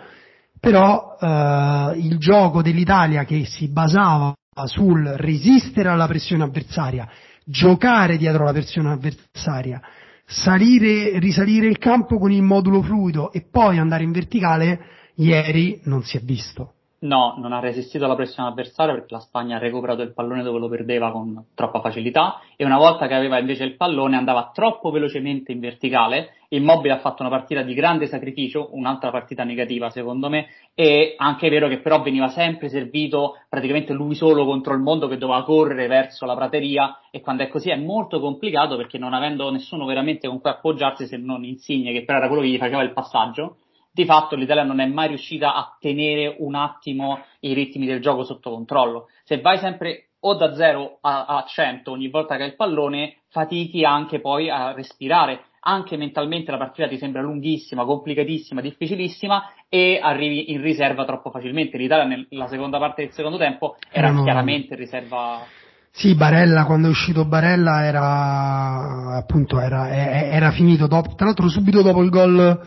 però 0.57 1.17
eh, 1.19 1.95
il 1.97 2.17
gioco 2.17 2.61
dell'Italia 2.61 3.25
che 3.25 3.43
si 3.43 3.67
basava 3.67 4.33
sul 4.65 5.05
resistere 5.15 5.87
alla 5.87 6.07
pressione 6.07 6.43
avversaria, 6.43 7.07
giocare 7.45 8.17
dietro 8.17 8.43
la 8.43 8.51
pressione 8.51 8.91
avversaria, 8.91 9.81
salire, 10.25 11.19
risalire 11.19 11.67
il 11.67 11.77
campo 11.77 12.17
con 12.17 12.31
il 12.31 12.41
modulo 12.41 12.81
fluido 12.81 13.31
e 13.31 13.47
poi 13.49 13.77
andare 13.77 14.03
in 14.03 14.11
verticale, 14.11 14.79
ieri 15.15 15.79
non 15.85 16.03
si 16.03 16.17
è 16.17 16.19
visto. 16.19 16.73
No, 17.03 17.33
non 17.39 17.51
ha 17.51 17.59
resistito 17.59 18.05
alla 18.05 18.15
pressione 18.15 18.49
avversaria 18.49 18.93
perché 18.93 19.15
la 19.15 19.21
Spagna 19.21 19.55
ha 19.55 19.59
recuperato 19.59 20.03
il 20.03 20.13
pallone 20.13 20.43
dove 20.43 20.59
lo 20.59 20.69
perdeva 20.69 21.11
con 21.11 21.45
troppa 21.55 21.81
facilità 21.81 22.41
e 22.55 22.63
una 22.63 22.77
volta 22.77 23.07
che 23.07 23.15
aveva 23.15 23.39
invece 23.39 23.63
il 23.63 23.75
pallone 23.75 24.15
andava 24.15 24.51
troppo 24.53 24.91
velocemente 24.91 25.51
in 25.51 25.59
verticale. 25.59 26.35
Immobile 26.49 26.93
ha 26.93 26.99
fatto 26.99 27.23
una 27.23 27.31
partita 27.31 27.63
di 27.63 27.73
grande 27.73 28.05
sacrificio, 28.05 28.69
un'altra 28.73 29.09
partita 29.09 29.43
negativa 29.43 29.89
secondo 29.89 30.29
me, 30.29 30.49
e 30.75 31.15
anche 31.17 31.47
è 31.47 31.49
vero 31.49 31.67
che 31.67 31.79
però 31.79 32.03
veniva 32.03 32.27
sempre 32.27 32.69
servito 32.69 33.37
praticamente 33.49 33.93
lui 33.93 34.13
solo 34.13 34.45
contro 34.45 34.75
il 34.75 34.81
mondo 34.81 35.07
che 35.07 35.17
doveva 35.17 35.43
correre 35.43 35.87
verso 35.87 36.27
la 36.27 36.35
prateria 36.35 36.99
e 37.09 37.21
quando 37.21 37.41
è 37.41 37.47
così 37.47 37.71
è 37.71 37.77
molto 37.77 38.19
complicato 38.19 38.77
perché 38.77 38.99
non 38.99 39.15
avendo 39.15 39.49
nessuno 39.49 39.85
veramente 39.85 40.27
con 40.27 40.39
cui 40.39 40.51
appoggiarsi 40.51 41.07
se 41.07 41.17
non 41.17 41.45
Insigne 41.45 41.93
che 41.93 42.03
però 42.03 42.19
era 42.19 42.27
quello 42.27 42.43
che 42.43 42.49
gli 42.49 42.57
faceva 42.57 42.83
il 42.83 42.93
passaggio 42.93 43.55
di 43.91 44.05
fatto 44.05 44.35
l'Italia 44.35 44.63
non 44.63 44.79
è 44.79 44.85
mai 44.85 45.09
riuscita 45.09 45.53
a 45.53 45.75
tenere 45.79 46.35
un 46.39 46.55
attimo 46.55 47.19
i 47.41 47.53
ritmi 47.53 47.85
del 47.85 47.99
gioco 47.99 48.23
sotto 48.23 48.49
controllo. 48.49 49.07
Se 49.23 49.41
vai 49.41 49.57
sempre 49.57 50.11
o 50.21 50.35
da 50.35 50.53
0 50.53 50.99
a, 51.01 51.25
a 51.25 51.43
100 51.45 51.91
ogni 51.91 52.09
volta 52.09 52.35
che 52.35 52.43
hai 52.43 52.49
il 52.49 52.55
pallone, 52.55 53.17
fatichi 53.29 53.83
anche 53.83 54.19
poi 54.19 54.49
a 54.49 54.73
respirare. 54.73 55.45
Anche 55.63 55.95
mentalmente 55.95 56.49
la 56.49 56.57
partita 56.57 56.87
ti 56.87 56.97
sembra 56.97 57.21
lunghissima, 57.21 57.85
complicatissima, 57.85 58.61
difficilissima 58.61 59.51
e 59.69 59.99
arrivi 60.01 60.51
in 60.51 60.61
riserva 60.61 61.05
troppo 61.05 61.29
facilmente. 61.29 61.77
L'Italia 61.77 62.25
nella 62.29 62.47
seconda 62.47 62.79
parte 62.79 63.03
del 63.03 63.11
secondo 63.11 63.37
tempo 63.37 63.75
era 63.91 64.09
no. 64.09 64.23
chiaramente 64.23 64.73
in 64.73 64.79
riserva 64.79 65.45
sì, 65.93 66.15
Barella, 66.15 66.63
quando 66.63 66.87
è 66.87 66.89
uscito 66.89 67.25
Barella 67.25 67.83
era 67.83 69.17
appunto 69.17 69.59
era, 69.59 69.89
era 69.89 70.49
finito 70.51 70.87
dopo, 70.87 71.15
tra 71.15 71.25
l'altro 71.25 71.49
subito 71.49 71.81
dopo 71.81 72.01
il 72.01 72.09
gol 72.09 72.59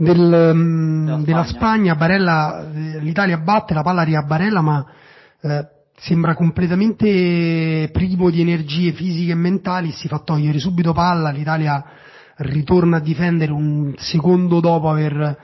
del, 0.00 0.52
mm, 0.54 1.04
della, 1.04 1.16
della 1.18 1.44
Spagna. 1.44 1.44
Spagna. 1.44 1.94
Barella, 1.94 2.70
eh, 2.72 3.00
l'Italia 3.00 3.38
batte, 3.38 3.74
la 3.74 3.82
palla 3.82 4.00
arriva 4.00 4.20
a 4.20 4.24
Barella 4.24 4.60
ma 4.62 4.86
eh, 5.42 5.66
sembra 5.96 6.34
completamente 6.34 7.90
privo 7.92 8.30
di 8.30 8.40
energie 8.40 8.92
fisiche 8.92 9.32
e 9.32 9.36
mentali, 9.36 9.90
si 9.90 10.08
fa 10.08 10.20
togliere 10.20 10.58
subito 10.58 10.92
palla, 10.92 11.30
l'Italia 11.30 11.84
ritorna 12.36 12.96
a 12.96 13.00
difendere 13.00 13.52
un 13.52 13.92
secondo 13.98 14.60
dopo 14.60 14.88
aver 14.88 15.36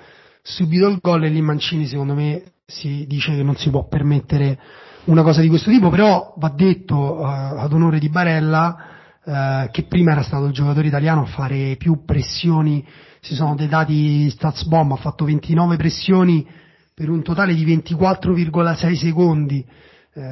subito 0.42 0.88
il 0.88 0.98
gol 1.02 1.24
e 1.24 1.28
lì 1.28 1.42
Mancini 1.42 1.86
secondo 1.86 2.14
me 2.14 2.42
si 2.64 3.04
dice 3.06 3.34
che 3.34 3.42
non 3.42 3.56
si 3.56 3.68
può 3.68 3.86
permettere 3.86 4.58
una 5.04 5.22
cosa 5.22 5.42
di 5.42 5.48
questo 5.48 5.70
tipo, 5.70 5.90
però 5.90 6.34
va 6.38 6.48
detto 6.48 6.96
uh, 6.96 7.58
ad 7.58 7.72
onore 7.72 7.98
di 7.98 8.08
Barella 8.08 8.95
uh, 9.26 9.70
che 9.70 9.84
prima 9.88 10.12
era 10.12 10.22
stato 10.22 10.46
il 10.46 10.52
giocatore 10.52 10.86
italiano 10.86 11.22
a 11.22 11.26
fare 11.26 11.76
più 11.76 12.04
pressioni. 12.04 12.86
Ci 13.20 13.34
sono 13.34 13.54
dei 13.56 13.68
dati 13.68 14.30
StatsBomb, 14.30 14.92
ha 14.92 14.96
fatto 14.96 15.24
29 15.24 15.76
pressioni 15.76 16.46
per 16.94 17.10
un 17.10 17.22
totale 17.22 17.54
di 17.54 17.66
24,6 17.66 18.94
secondi. 18.94 19.66
Eh, 20.14 20.22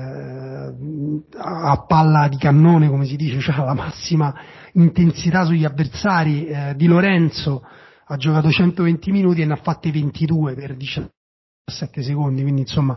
a 1.36 1.84
palla 1.86 2.26
di 2.28 2.38
cannone, 2.38 2.88
come 2.88 3.04
si 3.04 3.16
dice, 3.16 3.38
cioè 3.42 3.56
la 3.56 3.74
massima 3.74 4.34
intensità 4.72 5.44
sugli 5.44 5.64
avversari. 5.64 6.46
Eh, 6.46 6.74
di 6.76 6.86
Lorenzo 6.86 7.62
ha 8.06 8.16
giocato 8.16 8.50
120 8.50 9.10
minuti 9.10 9.42
e 9.42 9.44
ne 9.44 9.54
ha 9.54 9.60
fatte 9.62 9.90
22 9.90 10.54
per 10.54 10.76
17 10.76 12.02
secondi, 12.02 12.42
quindi 12.42 12.62
insomma, 12.62 12.96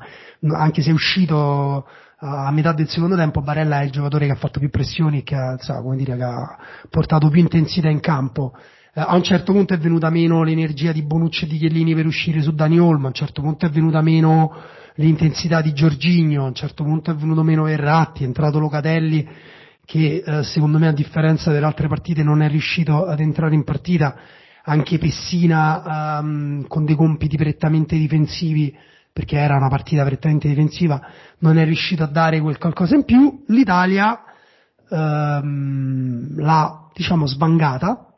anche 0.53 0.81
se 0.81 0.91
è 0.91 0.93
uscito 0.93 1.87
a 2.19 2.51
metà 2.51 2.73
del 2.73 2.87
secondo 2.89 3.15
tempo, 3.15 3.41
Barella 3.41 3.81
è 3.81 3.83
il 3.83 3.91
giocatore 3.91 4.25
che 4.25 4.31
ha 4.31 4.37
fatto 4.37 4.59
più 4.59 4.69
pressioni 4.69 5.21
che 5.23 5.35
ha, 5.35 5.57
sa, 5.59 5.83
dire, 5.95 6.15
che 6.15 6.23
ha 6.23 6.57
portato 6.89 7.29
più 7.29 7.41
intensità 7.41 7.89
in 7.89 7.99
campo. 7.99 8.53
Eh, 8.93 9.01
a 9.01 9.13
un 9.15 9.21
certo 9.21 9.53
punto 9.53 9.75
è 9.75 9.77
venuta 9.77 10.09
meno 10.09 10.41
l'energia 10.43 10.91
di 10.91 11.03
Bonucci 11.03 11.45
e 11.45 11.47
di 11.47 11.57
Chiellini 11.57 11.93
per 11.93 12.07
uscire 12.07 12.41
su 12.41 12.53
Dani 12.53 12.79
Olmo, 12.79 13.05
a 13.05 13.09
un 13.09 13.13
certo 13.13 13.41
punto 13.41 13.67
è 13.67 13.69
venuta 13.69 14.01
meno 14.01 14.51
l'intensità 14.95 15.61
di 15.61 15.73
Giorginio, 15.73 16.43
a 16.43 16.47
un 16.47 16.55
certo 16.55 16.83
punto 16.83 17.11
è 17.11 17.15
venuto 17.15 17.43
meno 17.43 17.63
Verratti, 17.63 18.23
è 18.23 18.25
entrato 18.25 18.57
Locatelli 18.57 19.27
che 19.85 20.23
eh, 20.25 20.43
secondo 20.43 20.79
me 20.79 20.87
a 20.87 20.93
differenza 20.93 21.51
delle 21.51 21.65
altre 21.65 21.87
partite 21.87 22.23
non 22.23 22.41
è 22.41 22.49
riuscito 22.49 23.05
ad 23.05 23.19
entrare 23.19 23.53
in 23.53 23.63
partita, 23.63 24.15
anche 24.63 24.97
Pessina 24.97 26.19
ehm, 26.19 26.67
con 26.67 26.83
dei 26.83 26.95
compiti 26.95 27.37
prettamente 27.37 27.95
difensivi 27.95 28.75
perché 29.17 29.37
era 29.37 29.55
una 29.55 29.67
partita 29.67 30.03
prettamente 30.03 30.47
difensiva, 30.47 31.01
non 31.39 31.57
è 31.57 31.65
riuscito 31.65 32.03
a 32.03 32.05
dare 32.05 32.39
quel 32.39 32.59
qualcosa 32.59 32.93
in 32.93 33.03
più, 33.03 33.45
l'Italia 33.47 34.21
ehm, 34.87 36.35
l'ha 36.39 36.87
diciamo 36.93 37.25
svangata 37.25 38.13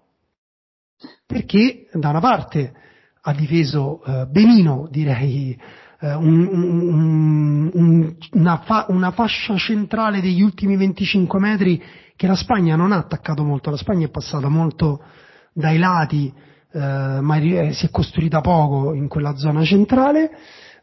perché 1.25 1.87
da 1.93 2.09
una 2.09 2.19
parte 2.19 2.73
ha 3.21 3.33
difeso 3.33 4.03
eh, 4.03 4.25
benino, 4.25 4.89
direi, 4.91 5.57
eh, 6.01 6.13
un, 6.15 6.45
un, 6.51 7.69
un, 7.71 8.15
una, 8.33 8.57
fa, 8.57 8.87
una, 8.89 9.11
fascia 9.11 9.55
centrale 9.55 10.19
degli 10.19 10.41
ultimi 10.41 10.75
25 10.75 11.39
metri 11.39 11.81
che 12.17 12.27
la 12.27 12.35
Spagna 12.35 12.75
non 12.75 12.91
ha 12.91 12.97
attaccato 12.97 13.45
molto, 13.45 13.69
la 13.69 13.77
Spagna 13.77 14.05
è 14.05 14.09
passata 14.09 14.49
molto 14.49 15.01
dai 15.53 15.77
lati, 15.77 16.29
eh, 16.73 16.77
ma 17.21 17.39
si 17.39 17.85
è 17.85 17.89
costruita 17.89 18.41
poco 18.41 18.93
in 18.93 19.07
quella 19.07 19.37
zona 19.37 19.63
centrale 19.63 20.31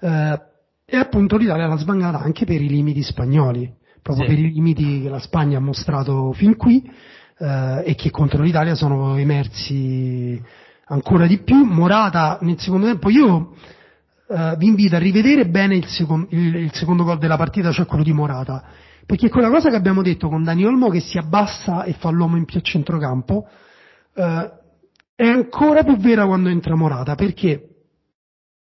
eh, 0.00 0.40
e 0.84 0.96
appunto 0.96 1.36
l'Italia 1.36 1.66
l'ha 1.66 1.76
svangata 1.76 2.20
anche 2.20 2.44
per 2.44 2.60
i 2.60 2.68
limiti 2.68 3.02
spagnoli, 3.02 3.72
proprio 4.02 4.26
sì. 4.26 4.34
per 4.34 4.44
i 4.44 4.52
limiti 4.52 5.02
che 5.02 5.08
la 5.08 5.18
Spagna 5.18 5.58
ha 5.58 5.60
mostrato 5.60 6.32
fin 6.32 6.56
qui 6.56 6.88
eh, 7.38 7.82
e 7.84 7.94
che 7.96 8.10
contro 8.10 8.42
l'Italia 8.42 8.74
sono 8.74 9.16
emersi 9.16 10.40
ancora 10.86 11.26
di 11.26 11.38
più. 11.38 11.64
Morata 11.64 12.38
nel 12.42 12.60
secondo 12.60 12.86
tempo, 12.86 13.10
io 13.10 13.54
eh, 14.28 14.54
vi 14.58 14.66
invito 14.66 14.96
a 14.96 15.00
rivedere 15.00 15.48
bene 15.48 15.76
il, 15.76 15.86
second, 15.86 16.26
il, 16.30 16.54
il 16.54 16.72
secondo 16.72 17.04
gol 17.04 17.18
della 17.18 17.36
partita, 17.36 17.72
cioè 17.72 17.86
quello 17.86 18.04
di 18.04 18.12
Morata, 18.12 18.62
perché 19.04 19.28
quella 19.28 19.50
cosa 19.50 19.70
che 19.70 19.76
abbiamo 19.76 20.02
detto 20.02 20.28
con 20.28 20.44
Dani 20.44 20.64
Olmo 20.64 20.88
che 20.88 21.00
si 21.00 21.18
abbassa 21.18 21.84
e 21.84 21.94
fa 21.94 22.10
l'uomo 22.10 22.36
in 22.36 22.44
più 22.44 22.58
a 22.58 22.62
centrocampo, 22.62 23.46
eh, 24.14 24.50
è 25.16 25.26
ancora 25.26 25.82
più 25.82 25.96
vera 25.96 26.26
quando 26.26 26.48
entra 26.48 26.76
Morata, 26.76 27.14
perché 27.14 27.75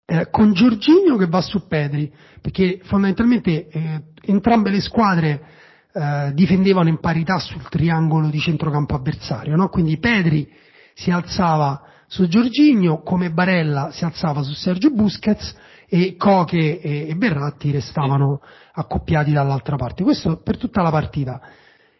eh, 0.06 0.30
con 0.30 0.54
Giorginio 0.54 1.18
che 1.18 1.28
va 1.28 1.42
su 1.42 1.68
Pedri, 1.68 2.12
perché 2.42 2.80
fondamentalmente 2.84 3.68
eh, 3.68 4.02
entrambe 4.22 4.70
le 4.70 4.82
squadre 4.82 5.42
eh, 5.92 6.32
difendevano 6.34 6.90
in 6.90 7.00
parità 7.00 7.40
sul 7.40 7.68
triangolo 7.70 8.28
di 8.28 8.40
centrocampo 8.40 8.96
avversario, 8.96 9.56
no? 9.56 9.70
quindi 9.70 9.98
Pedri 9.98 10.48
si 10.94 11.10
alzava 11.10 11.82
su 12.08 12.28
Giorginio, 12.28 13.02
come 13.02 13.32
Barella 13.32 13.90
si 13.92 14.06
alzava 14.06 14.44
su 14.44 14.54
Sergio 14.54 14.92
Busquets 14.92 15.56
e 15.88 16.16
Coche 16.18 16.80
e, 16.80 17.10
e 17.10 17.16
Berratti 17.16 17.72
restavano 17.72 18.42
accoppiati 18.74 19.32
dall'altra 19.32 19.76
parte. 19.76 20.04
Questo 20.04 20.42
per 20.42 20.58
tutta 20.58 20.82
la 20.82 20.92
partita. 20.92 21.42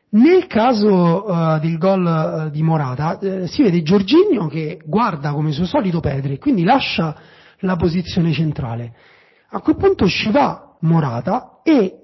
Nel 0.10 0.48
caso 0.48 1.26
uh, 1.26 1.60
del 1.60 1.78
gol 1.78 2.06
uh, 2.48 2.50
di 2.50 2.62
Morata 2.62 3.18
uh, 3.20 3.48
si 3.48 3.64
vede 3.64 3.82
Giorginio 3.82 4.48
che 4.48 4.80
guarda 4.86 5.32
come 5.32 5.52
suo 5.52 5.66
solito 5.66 6.00
Pedri, 6.00 6.38
quindi 6.38 6.64
lascia 6.64 7.16
la 7.60 7.76
posizione 7.76 8.32
centrale. 8.32 8.94
A 9.50 9.60
quel 9.62 9.76
punto 9.78 10.08
ci 10.08 10.32
va 10.32 10.76
Morata 10.82 11.62
e 11.64 12.02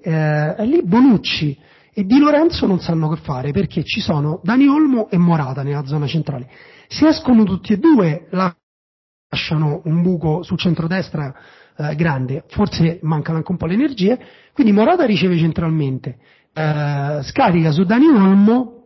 lì 0.64 0.82
Bonucci 0.82 1.58
e 1.94 2.04
Di 2.04 2.18
Lorenzo 2.18 2.66
non 2.66 2.80
sanno 2.80 3.10
che 3.10 3.20
fare 3.20 3.52
perché 3.52 3.84
ci 3.84 4.00
sono 4.00 4.40
Dani 4.42 4.66
Olmo 4.66 5.10
e 5.10 5.18
Morata 5.18 5.62
nella 5.62 5.84
zona 5.84 6.06
centrale. 6.06 6.48
Se 6.88 7.06
escono 7.06 7.44
tutti 7.44 7.74
e 7.74 7.78
due 7.78 8.28
lasciano 8.30 9.82
un 9.84 10.02
buco 10.02 10.42
sul 10.42 10.58
centrodestra 10.58 11.34
eh, 11.76 11.94
grande, 11.94 12.44
forse 12.48 12.98
mancano 13.02 13.38
anche 13.38 13.50
un 13.50 13.58
po' 13.58 13.66
le 13.66 13.74
energie, 13.74 14.18
quindi 14.52 14.72
Morata 14.72 15.04
riceve 15.04 15.36
centralmente, 15.38 16.18
eh, 16.52 17.20
scarica 17.22 17.70
su 17.70 17.84
Dani 17.84 18.08
Olmo 18.08 18.84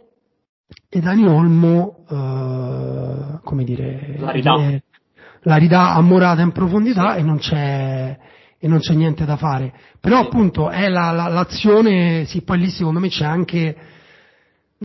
e 0.89 1.01
Dani 1.01 1.27
Olmo, 1.27 2.05
eh, 2.09 3.39
come 3.43 3.65
dire, 3.65 4.17
la 4.19 4.31
ridà. 4.31 4.81
La 5.47 5.57
ridà 5.57 5.95
a 5.95 6.01
Morata 6.01 6.43
in 6.43 6.53
profondità 6.53 7.15
e 7.15 7.23
non 7.23 7.39
c'è 7.39 8.19
e 8.59 8.69
non 8.69 8.79
c'è 8.79 8.95
niente 8.95 9.25
da 9.25 9.37
fare. 9.37 9.73
Però 10.01 10.19
appunto 10.19 10.71
è 10.71 10.89
la, 10.89 11.11
la, 11.13 11.29
l'azione, 11.29 12.25
sì, 12.25 12.43
poi 12.43 12.59
lì 12.59 12.69
secondo 12.69 13.01
me 13.01 13.09
c'è 13.09 13.25
anche 13.25 13.77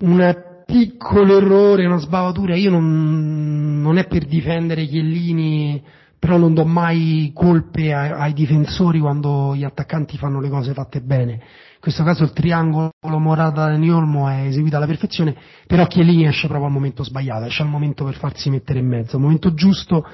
un 0.02 0.44
piccolo 0.66 1.38
errore, 1.38 1.86
una 1.86 1.98
sbavatura, 1.98 2.56
io 2.56 2.70
non, 2.70 3.82
non 3.82 3.98
è 3.98 4.06
per 4.06 4.26
difendere 4.26 4.86
Chiellini, 4.86 5.82
però 6.20 6.38
non 6.38 6.54
do 6.54 6.64
mai 6.64 7.32
colpe 7.34 7.94
ai, 7.94 8.12
ai, 8.12 8.34
difensori 8.34 9.00
quando 9.00 9.56
gli 9.56 9.64
attaccanti 9.64 10.18
fanno 10.18 10.40
le 10.40 10.50
cose 10.50 10.74
fatte 10.74 11.02
bene. 11.02 11.32
In 11.34 11.80
questo 11.80 12.04
caso 12.04 12.24
il 12.24 12.34
triangolo 12.34 12.92
Morata 13.02 13.76
da 13.76 13.96
Olmo 13.96 14.30
è 14.30 14.46
eseguito 14.46 14.76
alla 14.76 14.86
perfezione, 14.86 15.36
però 15.66 15.88
Chiellini 15.88 16.28
esce 16.28 16.48
proprio 16.48 16.68
al 16.68 16.74
momento 16.74 17.04
sbagliato, 17.04 17.46
esce 17.46 17.64
al 17.64 17.70
momento 17.70 18.04
per 18.04 18.16
farsi 18.16 18.52
mettere 18.52 18.80
in 18.80 18.88
mezzo, 18.88 19.16
al 19.16 19.24
momento 19.24 19.56
giusto 19.56 20.06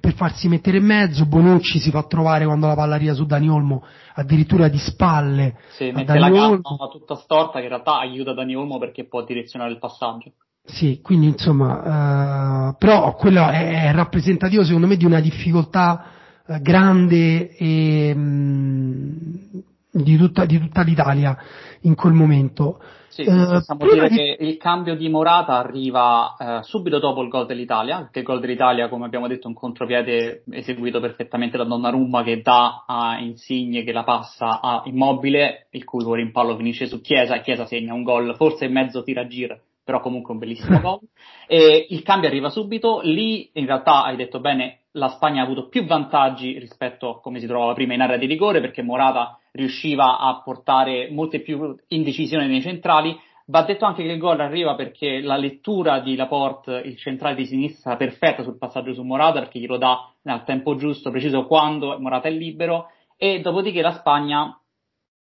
per 0.00 0.14
farsi 0.14 0.48
mettere 0.48 0.78
in 0.78 0.84
mezzo, 0.84 1.26
Bonucci 1.26 1.78
si 1.78 1.90
fa 1.90 2.02
trovare 2.04 2.46
quando 2.46 2.66
la 2.66 2.74
palla 2.74 2.94
arriva 2.94 3.12
su 3.12 3.26
Dani 3.26 3.48
Olmo 3.48 3.84
addirittura 4.14 4.68
di 4.68 4.78
spalle. 4.78 5.56
Sì, 5.70 5.90
mette 5.90 6.18
Dani 6.18 6.36
la 6.36 6.48
Olmo. 6.48 6.88
tutta 6.90 7.16
storta 7.16 7.58
che 7.58 7.64
in 7.64 7.68
realtà 7.68 7.98
aiuta 7.98 8.32
Dani 8.32 8.54
Olmo 8.54 8.78
perché 8.78 9.06
può 9.06 9.22
direzionare 9.24 9.70
il 9.70 9.78
passaggio. 9.78 10.32
Sì, 10.64 11.00
quindi 11.02 11.26
insomma, 11.26 12.68
uh, 12.68 12.76
però 12.78 13.14
quello 13.14 13.48
è, 13.48 13.88
è, 13.88 13.92
rappresentativo 13.92 14.62
secondo 14.62 14.86
me 14.86 14.96
di 14.96 15.04
una 15.04 15.20
difficoltà 15.20 16.04
uh, 16.46 16.60
grande 16.60 17.56
e, 17.56 18.12
um, 18.14 19.62
di, 19.90 20.16
tutta, 20.16 20.44
di, 20.44 20.60
tutta, 20.60 20.82
l'Italia 20.82 21.36
in 21.82 21.94
quel 21.94 22.12
momento. 22.12 22.80
Sì, 23.10 23.22
uh, 23.22 23.48
possiamo 23.48 23.92
dire 23.92 24.08
di... 24.08 24.16
che 24.16 24.36
il 24.38 24.56
cambio 24.56 24.94
di 24.96 25.08
Morata 25.08 25.56
arriva 25.56 26.60
subito 26.62 26.98
dopo 26.98 27.22
il 27.22 27.28
gol 27.28 27.46
dell'Italia, 27.46 27.98
perché 27.98 28.20
il 28.20 28.24
gol 28.24 28.40
dell'Italia, 28.40 28.88
come 28.88 29.04
abbiamo 29.04 29.26
detto, 29.26 29.44
è 29.44 29.48
un 29.48 29.54
contropiede 29.54 30.44
eseguito 30.50 31.00
perfettamente 31.00 31.56
da 31.56 31.64
Donnarumma 31.64 32.22
che 32.22 32.40
dà 32.40 32.84
a 32.86 33.18
Insigne 33.18 33.82
che 33.82 33.92
la 33.92 34.04
passa 34.04 34.60
a 34.60 34.82
Immobile, 34.84 35.66
il 35.70 35.84
cui 35.84 36.04
rimpallo 36.14 36.56
finisce 36.56 36.86
su 36.86 37.00
Chiesa 37.00 37.34
e 37.34 37.40
Chiesa 37.42 37.66
segna 37.66 37.94
un 37.94 38.04
gol, 38.04 38.34
forse 38.36 38.68
mezzo 38.68 39.02
tiragira 39.02 39.58
però 39.82 40.00
comunque 40.00 40.32
un 40.32 40.38
bellissimo 40.38 40.78
gol. 40.80 41.00
E 41.48 41.86
il 41.90 42.02
cambio 42.02 42.28
arriva 42.28 42.48
subito, 42.48 43.00
lì 43.02 43.50
in 43.54 43.66
realtà 43.66 44.04
hai 44.04 44.14
detto 44.14 44.38
bene, 44.38 44.82
la 44.92 45.08
Spagna 45.08 45.42
ha 45.42 45.44
avuto 45.44 45.68
più 45.68 45.84
vantaggi 45.84 46.58
rispetto 46.60 47.08
a 47.08 47.20
come 47.20 47.40
si 47.40 47.46
trovava 47.46 47.74
prima 47.74 47.94
in 47.94 48.00
area 48.00 48.16
di 48.16 48.26
rigore 48.26 48.60
perché 48.60 48.82
Morata 48.82 49.39
riusciva 49.52 50.18
a 50.18 50.40
portare 50.42 51.10
molte 51.10 51.40
più 51.40 51.74
indecisioni 51.88 52.46
nei 52.46 52.60
centrali. 52.60 53.18
Va 53.46 53.62
detto 53.62 53.84
anche 53.84 54.04
che 54.04 54.12
il 54.12 54.18
gol 54.18 54.40
arriva 54.40 54.76
perché 54.76 55.20
la 55.20 55.36
lettura 55.36 55.98
di 56.00 56.14
Laporte, 56.14 56.82
il 56.84 56.96
centrale 56.96 57.34
di 57.34 57.46
sinistra, 57.46 57.96
perfetta 57.96 58.44
sul 58.44 58.58
passaggio 58.58 58.92
su 58.92 59.02
Morata 59.02 59.40
perché 59.40 59.58
glielo 59.58 59.76
dà 59.76 60.12
al 60.24 60.44
tempo 60.44 60.76
giusto, 60.76 61.10
preciso 61.10 61.46
quando 61.46 61.98
Morata 61.98 62.28
è 62.28 62.30
libero 62.30 62.90
e 63.16 63.40
dopodiché 63.40 63.82
la 63.82 63.92
Spagna 63.92 64.56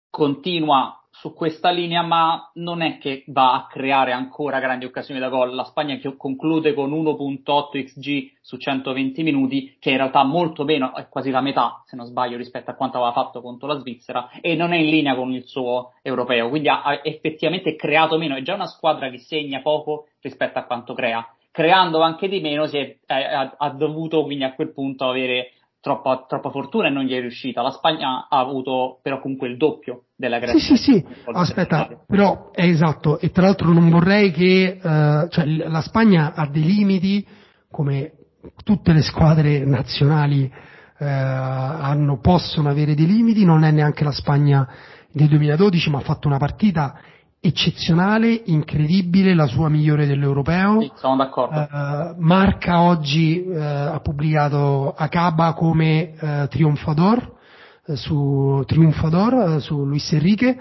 continua 0.09 1.02
su 1.23 1.35
questa 1.35 1.71
linea, 1.71 2.03
ma 2.03 2.51
non 2.55 2.83
è 2.83 2.99
che 2.99 3.23
va 3.29 3.55
a 3.55 3.67
creare 3.69 4.11
ancora 4.11 4.59
grandi 4.59 4.87
occasioni 4.87 5.21
da 5.21 5.29
gol. 5.29 5.55
La 5.55 5.63
Spagna 5.63 5.97
conclude 6.17 6.75
con 6.75 6.91
1.8 6.91 7.85
XG 7.85 8.33
su 8.41 8.57
120 8.57 9.23
minuti, 9.23 9.77
che 9.79 9.91
in 9.91 9.99
realtà 9.99 10.25
molto 10.25 10.65
meno, 10.65 10.93
è 10.97 11.07
quasi 11.09 11.31
la 11.31 11.41
metà, 11.41 11.81
se 11.87 11.95
non 11.95 12.07
sbaglio, 12.07 12.37
rispetto 12.37 12.73
a 12.73 12.75
quanto 12.75 12.97
aveva 12.97 13.13
fatto 13.13 13.41
contro 13.41 13.69
la 13.69 13.79
Svizzera, 13.79 14.31
e 14.41 14.57
non 14.57 14.73
è 14.73 14.79
in 14.79 14.91
linea 14.91 15.15
con 15.15 15.33
il 15.33 15.47
suo 15.47 15.93
europeo, 16.03 16.49
quindi 16.49 16.69
ha 16.69 16.83
effettivamente 17.05 17.77
creato 17.77 18.19
meno. 18.19 18.35
È 18.35 18.43
già 18.43 18.55
una 18.55 18.67
squadra 18.67 19.09
che 19.09 19.19
segna 19.19 19.61
poco 19.61 20.09
rispetto 20.23 20.59
a 20.59 20.65
quanto 20.65 20.93
crea. 20.93 21.25
Creando 21.53 22.01
anche 22.01 22.27
di 22.27 22.41
meno 22.41 22.67
si 22.67 22.79
è, 22.79 22.97
ha, 23.07 23.55
ha 23.59 23.71
dovuto 23.71 24.25
quindi 24.25 24.43
a 24.43 24.55
quel 24.55 24.73
punto 24.73 25.09
avere 25.09 25.53
troppa, 25.83 26.25
troppa, 26.29 26.51
fortuna 26.51 26.87
e 26.87 26.91
non 26.91 27.05
gli 27.05 27.13
è 27.13 27.21
riuscita. 27.21 27.61
La 27.61 27.73
Spagna 27.73 28.29
ha 28.31 28.39
avuto 28.39 29.01
però 29.03 29.21
comunque 29.21 29.49
il 29.49 29.57
doppio 29.57 30.05
della 30.17 30.39
Grecia. 30.39 30.59
Sì, 30.59 30.77
sì, 30.77 30.93
sì, 30.93 31.07
aspetta, 31.33 32.05
però 32.07 32.51
è 32.53 32.65
esatto, 32.65 33.19
e 33.19 33.31
tra 33.31 33.43
l'altro 33.43 33.73
non 33.73 33.91
vorrei 33.91 34.31
che, 34.31 34.79
eh, 34.81 35.27
cioè 35.29 35.45
la 35.45 35.81
Spagna 35.83 36.33
ha 36.35 36.47
dei 36.47 36.63
limiti, 36.63 37.27
come 37.71 38.13
tutte 38.65 38.93
le 38.93 39.03
squadre 39.03 39.65
nazionali 39.65 40.51
eh, 40.99 41.05
hanno, 41.05 42.19
possono 42.21 42.71
avere 42.71 42.95
dei 42.95 43.07
limiti, 43.07 43.45
non 43.45 43.65
è 43.65 43.73
neanche 43.73 44.05
la 44.05 44.13
Spagna 44.13 44.67
del 45.11 45.29
2012, 45.29 45.91
ma 45.91 45.99
ha 45.99 46.03
fatto 46.03 46.29
una 46.29 46.39
partita 46.39 46.97
eccezionale, 47.45 48.43
incredibile, 48.47 49.35
la 49.35 49.47
sua 49.47 49.69
migliore 49.69 50.07
dell'europeo. 50.07 50.81
Sì, 50.81 50.93
sono 50.95 51.17
d'accordo. 51.17 51.59
Uh, 51.59 52.15
Marca 52.19 52.83
oggi 52.83 53.45
uh, 53.45 53.57
ha 53.57 54.01
pubblicato 54.01 54.95
Acaba 54.97 55.53
come 55.53 56.15
uh, 56.21 56.47
trionfador 56.47 57.41
su 57.95 58.63
Triunfador 58.65 59.61
su 59.61 59.85
Luis 59.85 60.13
Enrique. 60.13 60.57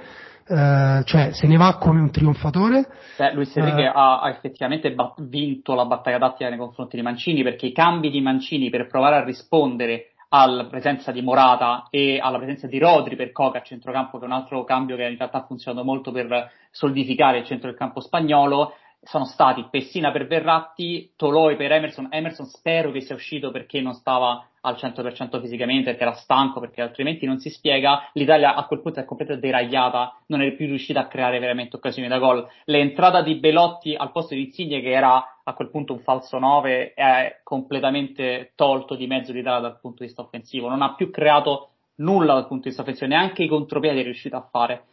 cioè 0.48 1.30
se 1.32 1.46
ne 1.46 1.56
va 1.56 1.78
come 1.78 2.00
un 2.00 2.10
trionfatore. 2.10 2.88
Beh, 3.16 3.34
Luis 3.34 3.56
Enrique 3.56 3.86
ha, 3.86 4.20
ha, 4.22 4.30
effettivamente 4.30 4.92
ba- 4.94 5.14
vinto 5.20 5.76
la 5.76 5.86
battaglia 5.86 6.18
tattica 6.18 6.50
nei 6.50 6.58
confronti 6.58 6.96
di 6.96 7.04
Mancini 7.04 7.44
perché 7.44 7.68
i 7.68 7.72
cambi 7.72 8.10
di 8.10 8.22
Mancini 8.22 8.72
per 8.72 8.88
provare 8.88 9.18
a 9.18 9.24
rispondere 9.24 10.11
alla 10.34 10.66
presenza 10.66 11.12
di 11.12 11.22
Morata 11.22 11.88
e 11.90 12.20
alla 12.22 12.38
presenza 12.38 12.68
di 12.68 12.78
Rodri 12.80 13.16
per 13.16 13.32
Coca 13.32 13.60
a 13.60 13.64
centrocampo, 13.64 14.18
che 14.18 14.24
è 14.24 14.28
un 14.28 14.34
altro 14.34 14.64
cambio 14.64 14.96
che 14.96 15.04
in 15.04 15.18
realtà 15.18 15.40
ha 15.40 15.46
funzionato 15.46 15.84
molto 15.84 16.12
per 16.12 16.52
solidificare 16.72 17.40
il 17.40 17.46
centro 17.46 17.68
del 17.70 17.78
campo 17.78 18.00
spagnolo, 18.00 18.76
sono 19.02 19.26
stati 19.26 19.68
Pessina 19.70 20.12
per 20.12 20.28
Verratti, 20.28 21.14
Toloi 21.16 21.56
per 21.58 21.72
Emerson. 21.72 22.08
Emerson 22.12 22.46
spero 22.46 22.92
che 22.92 23.02
sia 23.02 23.16
uscito 23.16 23.52
perché 23.52 23.82
non 23.82 23.94
stava 23.94 24.46
al 24.62 24.76
100% 24.76 25.40
fisicamente, 25.42 25.92
perché 25.92 26.04
era 26.04 26.14
stanco, 26.14 26.60
perché 26.60 26.82
altrimenti 26.82 27.26
non 27.26 27.40
si 27.40 27.50
spiega. 27.50 28.10
L'Italia 28.14 28.56
a 28.56 28.66
quel 28.66 28.82
punto 28.82 29.00
è 29.00 29.06
completamente 29.06 29.48
deragliata, 29.48 30.22
non 30.28 30.42
è 30.42 30.52
più 30.52 30.68
riuscita 30.68 31.02
a 31.02 31.08
creare 31.08 31.40
veramente 31.40 31.76
occasioni 31.76 32.08
da 32.08 32.20
gol. 32.20 32.48
L'entrata 32.66 33.22
di 33.22 33.36
Belotti 33.36 33.96
al 33.96 34.12
posto 34.12 34.36
di 34.36 34.46
Insigne, 34.46 34.82
che 34.82 34.92
era 34.92 35.40
a 35.44 35.54
quel 35.54 35.70
punto 35.70 35.94
un 35.94 36.00
falso 36.00 36.38
9, 36.38 36.94
è 36.94 37.40
completamente 37.44 38.52
tolto 38.56 38.96
di 38.96 39.08
mezzo 39.08 39.32
l'Italia 39.32 39.60
dal 39.60 39.80
punto 39.80 40.00
di 40.00 40.06
vista 40.06 40.22
offensivo. 40.22 40.70
Non 40.70 40.82
ha 40.82 40.94
più 40.94 41.10
creato 41.10 41.70
nulla 41.96 42.34
dal 42.34 42.48
punto 42.48 42.64
di 42.64 42.70
vista 42.70 42.82
offensivo, 42.84 43.10
neanche 43.10 43.44
i 43.44 43.48
contropiedi 43.48 44.00
è 44.00 44.04
riuscito 44.04 44.36
a 44.36 44.48
fare. 44.50 44.86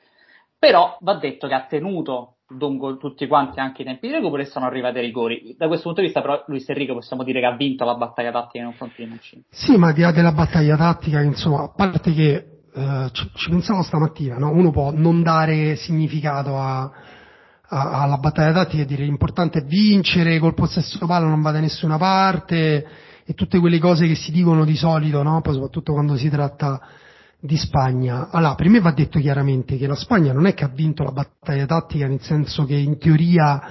Però 0.58 0.96
va 1.00 1.14
detto 1.14 1.46
che 1.46 1.54
ha 1.54 1.66
tenuto 1.66 2.37
lungo 2.50 2.96
tutti 2.96 3.26
quanti 3.26 3.60
anche 3.60 3.82
i 3.82 3.84
tempi 3.84 4.06
di 4.06 4.14
recupero 4.14 4.42
e 4.42 4.46
sono 4.46 4.66
arrivati 4.66 4.98
ai 4.98 5.04
rigori. 5.04 5.54
Da 5.56 5.66
questo 5.66 5.84
punto 5.84 6.00
di 6.00 6.06
vista, 6.06 6.20
però, 6.22 6.42
Luis 6.46 6.68
Enrico 6.68 6.94
possiamo 6.94 7.22
dire 7.22 7.40
che 7.40 7.46
ha 7.46 7.56
vinto 7.56 7.84
la 7.84 7.94
battaglia 7.94 8.30
tattica 8.30 8.58
nei 8.64 8.68
confronti 8.68 9.02
di 9.02 9.08
Mancini. 9.08 9.42
Sì, 9.50 9.76
ma 9.76 9.88
al 9.88 9.94
di 9.94 10.00
là 10.00 10.12
della 10.12 10.32
battaglia 10.32 10.76
tattica, 10.76 11.20
insomma, 11.20 11.64
a 11.64 11.72
parte 11.74 12.12
che 12.12 12.58
eh, 12.72 13.10
ci, 13.12 13.50
pensavo 13.50 13.82
stamattina, 13.82 14.36
no? 14.38 14.50
uno 14.50 14.70
può 14.70 14.90
non 14.92 15.22
dare 15.22 15.76
significato 15.76 16.56
a, 16.58 16.90
a, 17.68 18.02
alla 18.02 18.16
battaglia 18.16 18.52
tattica 18.52 18.82
e 18.82 18.86
dire 18.86 19.04
l'importante 19.04 19.60
è 19.60 19.64
vincere, 19.64 20.38
col 20.38 20.54
possesso 20.54 21.04
palla 21.06 21.26
non 21.26 21.42
va 21.42 21.50
da 21.50 21.60
nessuna 21.60 21.98
parte 21.98 22.86
e 23.24 23.34
tutte 23.34 23.58
quelle 23.58 23.78
cose 23.78 24.06
che 24.06 24.14
si 24.14 24.32
dicono 24.32 24.64
di 24.64 24.76
solito, 24.76 25.22
no? 25.22 25.42
poi 25.42 25.52
soprattutto 25.52 25.92
quando 25.92 26.16
si 26.16 26.30
tratta 26.30 26.80
di 27.40 27.56
Spagna. 27.56 28.28
Allora, 28.30 28.54
per 28.54 28.68
me 28.68 28.80
va 28.80 28.90
detto 28.90 29.18
chiaramente 29.20 29.76
che 29.76 29.86
la 29.86 29.94
Spagna 29.94 30.32
non 30.32 30.46
è 30.46 30.54
che 30.54 30.64
ha 30.64 30.70
vinto 30.72 31.04
la 31.04 31.12
battaglia 31.12 31.66
tattica, 31.66 32.06
nel 32.06 32.20
senso 32.20 32.64
che 32.64 32.74
in 32.74 32.98
teoria 32.98 33.62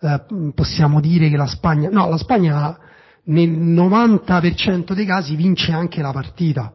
eh, 0.00 0.22
possiamo 0.54 1.00
dire 1.00 1.28
che 1.28 1.36
la 1.36 1.46
Spagna, 1.46 1.88
no, 1.90 2.08
la 2.08 2.16
Spagna 2.16 2.76
nel 3.24 3.50
90% 3.50 4.92
dei 4.94 5.06
casi 5.06 5.36
vince 5.36 5.72
anche 5.72 6.02
la 6.02 6.12
partita. 6.12 6.72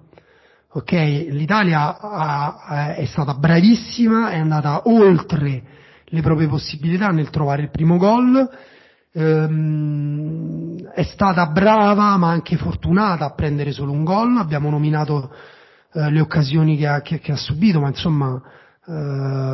Ok? 0.71 0.91
L'Italia 0.91 1.99
ha, 1.99 2.93
è 2.95 3.05
stata 3.05 3.33
bravissima, 3.33 4.29
è 4.29 4.37
andata 4.37 4.83
oltre 4.85 5.63
le 6.05 6.21
proprie 6.21 6.47
possibilità 6.47 7.09
nel 7.09 7.29
trovare 7.29 7.63
il 7.63 7.71
primo 7.71 7.97
gol, 7.97 8.49
ehm, 9.11 10.91
è 10.93 11.03
stata 11.03 11.47
brava 11.47 12.15
ma 12.17 12.29
anche 12.29 12.55
fortunata 12.55 13.25
a 13.25 13.33
prendere 13.33 13.71
solo 13.71 13.91
un 13.91 14.03
gol, 14.03 14.37
abbiamo 14.37 14.69
nominato 14.69 15.31
eh, 15.97 16.11
le 16.11 16.21
occasioni 16.21 16.77
che 16.77 16.85
ha, 16.85 17.01
che, 17.01 17.19
che 17.19 17.31
ha, 17.31 17.35
subito, 17.35 17.79
ma 17.79 17.87
insomma 17.87 18.39
eh, 18.85 18.91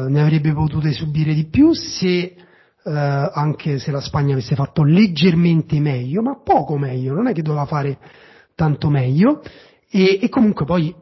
ne 0.09 0.21
avrebbe 0.21 0.51
potute 0.51 0.91
subire 0.91 1.33
di 1.33 1.45
più 1.45 1.71
se 1.71 2.35
eh, 2.85 2.91
anche 3.33 3.79
se 3.79 3.91
la 3.91 4.01
Spagna 4.01 4.33
avesse 4.33 4.53
fatto 4.53 4.83
leggermente 4.83 5.79
meglio, 5.79 6.21
ma 6.21 6.37
poco 6.43 6.77
meglio, 6.77 7.13
non 7.13 7.27
è 7.27 7.33
che 7.33 7.41
doveva 7.41 7.65
fare 7.65 7.97
tanto 8.55 8.89
meglio. 8.89 9.41
E, 9.89 10.19
e 10.21 10.27
comunque 10.27 10.65
poi 10.65 10.93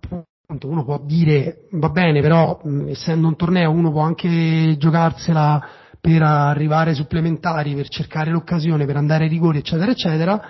appunto 0.00 0.68
uno 0.68 0.84
può 0.84 1.00
dire 1.02 1.68
va 1.72 1.88
bene 1.88 2.20
però 2.20 2.60
mh, 2.62 2.88
essendo 2.88 3.28
un 3.28 3.36
torneo 3.36 3.70
uno 3.70 3.92
può 3.92 4.02
anche 4.02 4.76
giocarsela 4.76 5.68
per 6.00 6.22
arrivare 6.22 6.92
supplementari, 6.94 7.74
per 7.74 7.88
cercare 7.88 8.30
l'occasione, 8.30 8.84
per 8.84 8.96
andare 8.96 9.24
ai 9.24 9.30
rigori 9.30 9.58
eccetera 9.58 9.92
eccetera. 9.92 10.42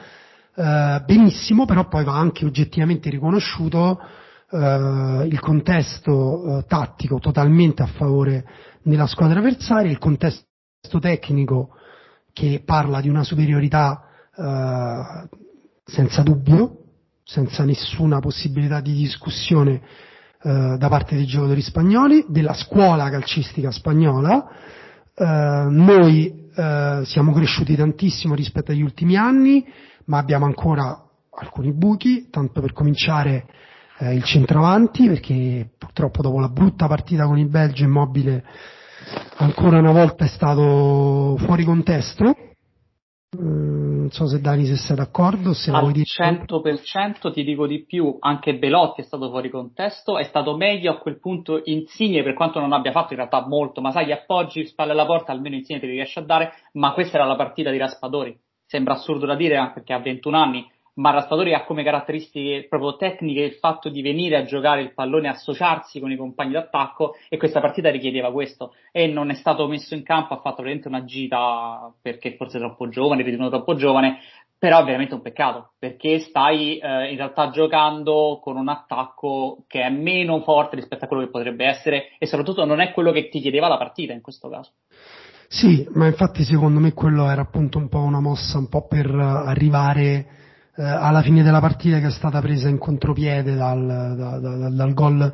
Eh, 0.54 1.02
benissimo 1.06 1.66
però 1.66 1.86
poi 1.86 2.02
va 2.02 2.16
anche 2.16 2.44
oggettivamente 2.44 3.10
riconosciuto 3.10 4.00
eh, 4.50 5.26
il 5.26 5.38
contesto 5.40 6.58
eh, 6.58 6.64
tattico 6.66 7.18
totalmente 7.18 7.82
a 7.82 7.86
favore 7.86 8.44
della 8.82 9.06
squadra 9.06 9.38
avversaria, 9.38 9.90
il 9.90 9.98
contesto 9.98 10.44
tecnico 11.00 11.76
che 12.32 12.62
parla 12.64 13.00
di 13.00 13.08
una 13.08 13.22
superiorità 13.22 14.02
eh, 14.34 15.28
senza 15.84 16.22
dubbio, 16.22 16.76
senza 17.22 17.64
nessuna 17.64 18.18
possibilità 18.20 18.80
di 18.80 18.94
discussione 18.94 19.82
eh, 20.42 20.76
da 20.78 20.88
parte 20.88 21.14
dei 21.14 21.26
giocatori 21.26 21.60
spagnoli, 21.60 22.24
della 22.28 22.54
scuola 22.54 23.10
calcistica 23.10 23.70
spagnola. 23.70 24.48
Eh, 25.14 25.24
noi 25.68 26.48
eh, 26.54 27.02
siamo 27.04 27.32
cresciuti 27.32 27.76
tantissimo 27.76 28.34
rispetto 28.34 28.72
agli 28.72 28.82
ultimi 28.82 29.16
anni, 29.16 29.64
ma 30.06 30.18
abbiamo 30.18 30.46
ancora 30.46 30.98
alcuni 31.30 31.72
buchi, 31.72 32.28
tanto 32.30 32.60
per 32.60 32.72
cominciare 32.72 33.46
eh, 34.00 34.14
il 34.14 34.24
centravanti 34.24 35.06
perché 35.08 35.70
purtroppo 35.76 36.22
dopo 36.22 36.40
la 36.40 36.48
brutta 36.48 36.86
partita 36.86 37.26
con 37.26 37.38
il 37.38 37.48
Belgio 37.48 37.84
Immobile 37.84 38.44
ancora 39.36 39.78
una 39.78 39.92
volta 39.92 40.24
è 40.24 40.28
stato 40.28 41.36
fuori 41.38 41.64
contesto. 41.64 42.34
Mm, 43.38 43.90
Non 44.00 44.10
so 44.10 44.26
se 44.26 44.40
Dani 44.40 44.66
se 44.66 44.74
sei 44.74 44.96
d'accordo, 44.96 45.52
se 45.52 45.70
Al 45.70 45.82
vuoi 45.82 45.92
dire. 45.92 46.04
100% 46.04 47.32
ti 47.32 47.44
dico 47.44 47.68
di 47.68 47.84
più, 47.84 48.16
anche 48.18 48.58
Belotti 48.58 49.02
è 49.02 49.04
stato 49.04 49.28
fuori 49.28 49.50
contesto, 49.50 50.18
è 50.18 50.24
stato 50.24 50.56
meglio 50.56 50.90
a 50.90 50.98
quel 50.98 51.20
punto 51.20 51.60
Insigne 51.64 52.24
per 52.24 52.34
quanto 52.34 52.58
non 52.58 52.72
abbia 52.72 52.90
fatto 52.90 53.12
in 53.12 53.18
realtà 53.18 53.46
molto, 53.46 53.80
ma 53.80 53.92
sai 53.92 54.06
gli 54.06 54.12
appoggi, 54.12 54.66
spalle 54.66 54.92
alla 54.92 55.06
porta, 55.06 55.30
almeno 55.30 55.54
Insigne 55.54 55.78
te 55.78 55.86
li 55.86 55.92
riesce 55.92 56.18
a 56.18 56.24
dare, 56.24 56.52
ma 56.72 56.92
questa 56.92 57.18
era 57.18 57.26
la 57.26 57.36
partita 57.36 57.70
di 57.70 57.78
Raspadori. 57.78 58.36
Sembra 58.66 58.94
assurdo 58.94 59.26
da 59.26 59.36
dire 59.36 59.56
anche 59.56 59.74
perché 59.74 59.92
ha 59.92 60.00
21 60.00 60.36
anni, 60.36 60.66
ma 61.00 61.12
Raspadori 61.12 61.54
ha 61.54 61.64
come 61.64 61.82
caratteristiche 61.82 62.66
proprio 62.68 62.96
tecniche 62.96 63.40
il 63.40 63.54
fatto 63.54 63.88
di 63.88 64.02
venire 64.02 64.36
a 64.36 64.44
giocare 64.44 64.82
il 64.82 64.92
pallone, 64.92 65.28
associarsi 65.28 65.98
con 65.98 66.10
i 66.12 66.16
compagni 66.16 66.52
d'attacco 66.52 67.16
e 67.30 67.38
questa 67.38 67.60
partita 67.60 67.90
richiedeva 67.90 68.30
questo 68.30 68.74
e 68.92 69.06
non 69.06 69.30
è 69.30 69.34
stato 69.34 69.66
messo 69.66 69.94
in 69.94 70.02
campo, 70.02 70.34
ha 70.34 70.40
fatto 70.40 70.62
veramente 70.62 70.88
una 70.88 71.04
gita 71.04 71.90
perché 72.02 72.36
forse 72.36 72.58
troppo 72.58 72.88
giovane, 72.90 73.22
ritenuto 73.22 73.48
troppo 73.48 73.74
giovane, 73.76 74.18
però 74.58 74.82
è 74.82 74.84
veramente 74.84 75.14
un 75.14 75.22
peccato 75.22 75.70
perché 75.78 76.18
stai 76.18 76.76
eh, 76.76 77.10
in 77.10 77.16
realtà 77.16 77.48
giocando 77.48 78.38
con 78.42 78.58
un 78.58 78.68
attacco 78.68 79.64
che 79.66 79.80
è 79.80 79.88
meno 79.88 80.42
forte 80.42 80.76
rispetto 80.76 81.06
a 81.06 81.08
quello 81.08 81.24
che 81.24 81.30
potrebbe 81.30 81.64
essere 81.64 82.10
e 82.18 82.26
soprattutto 82.26 82.66
non 82.66 82.80
è 82.80 82.92
quello 82.92 83.10
che 83.10 83.30
ti 83.30 83.40
chiedeva 83.40 83.68
la 83.68 83.78
partita 83.78 84.12
in 84.12 84.20
questo 84.20 84.50
caso. 84.50 84.72
Sì, 85.48 85.88
ma 85.94 86.06
infatti 86.06 86.44
secondo 86.44 86.78
me 86.78 86.92
quello 86.92 87.28
era 87.28 87.40
appunto 87.40 87.78
un 87.78 87.88
po' 87.88 88.00
una 88.00 88.20
mossa 88.20 88.58
un 88.58 88.68
po' 88.68 88.86
per 88.86 89.10
arrivare 89.10 90.36
eh, 90.80 90.82
alla 90.82 91.20
fine 91.20 91.42
della 91.42 91.60
partita 91.60 91.98
che 91.98 92.06
è 92.06 92.10
stata 92.10 92.40
presa 92.40 92.70
in 92.70 92.78
contropiede 92.78 93.54
dal, 93.54 93.86
da, 94.16 94.38
da, 94.38 94.70
dal 94.70 94.94
gol 94.94 95.32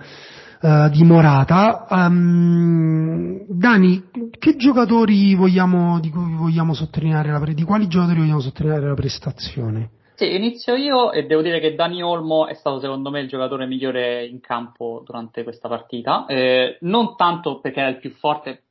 eh, 0.60 0.90
di 0.90 1.04
Morata. 1.04 1.86
Um, 1.88 3.44
Dani, 3.48 4.10
che 4.38 4.56
giocatori 4.56 5.36
vogliamo, 5.36 6.00
di 6.00 6.10
cui 6.10 6.34
vogliamo 6.34 6.74
sottolineare 6.74 7.30
la, 7.30 7.38
di 7.38 7.62
quali 7.62 7.86
giocatori 7.86 8.18
vogliamo 8.18 8.40
sottolineare 8.40 8.88
la 8.88 8.94
prestazione? 8.94 9.90
Sì, 10.16 10.34
inizio 10.34 10.74
io 10.74 11.12
e 11.12 11.26
devo 11.26 11.42
dire 11.42 11.60
che 11.60 11.76
Dani 11.76 12.02
Olmo 12.02 12.48
è 12.48 12.54
stato 12.54 12.80
secondo 12.80 13.10
me 13.10 13.20
il 13.20 13.28
giocatore 13.28 13.66
migliore 13.66 14.26
in 14.26 14.40
campo 14.40 15.02
durante 15.04 15.44
questa 15.44 15.68
partita, 15.68 16.26
eh, 16.26 16.78
non 16.80 17.14
tanto 17.14 17.60
perché 17.60 17.80
era 17.80 17.90
il 17.90 17.98
più 17.98 18.10
forte, 18.10 18.62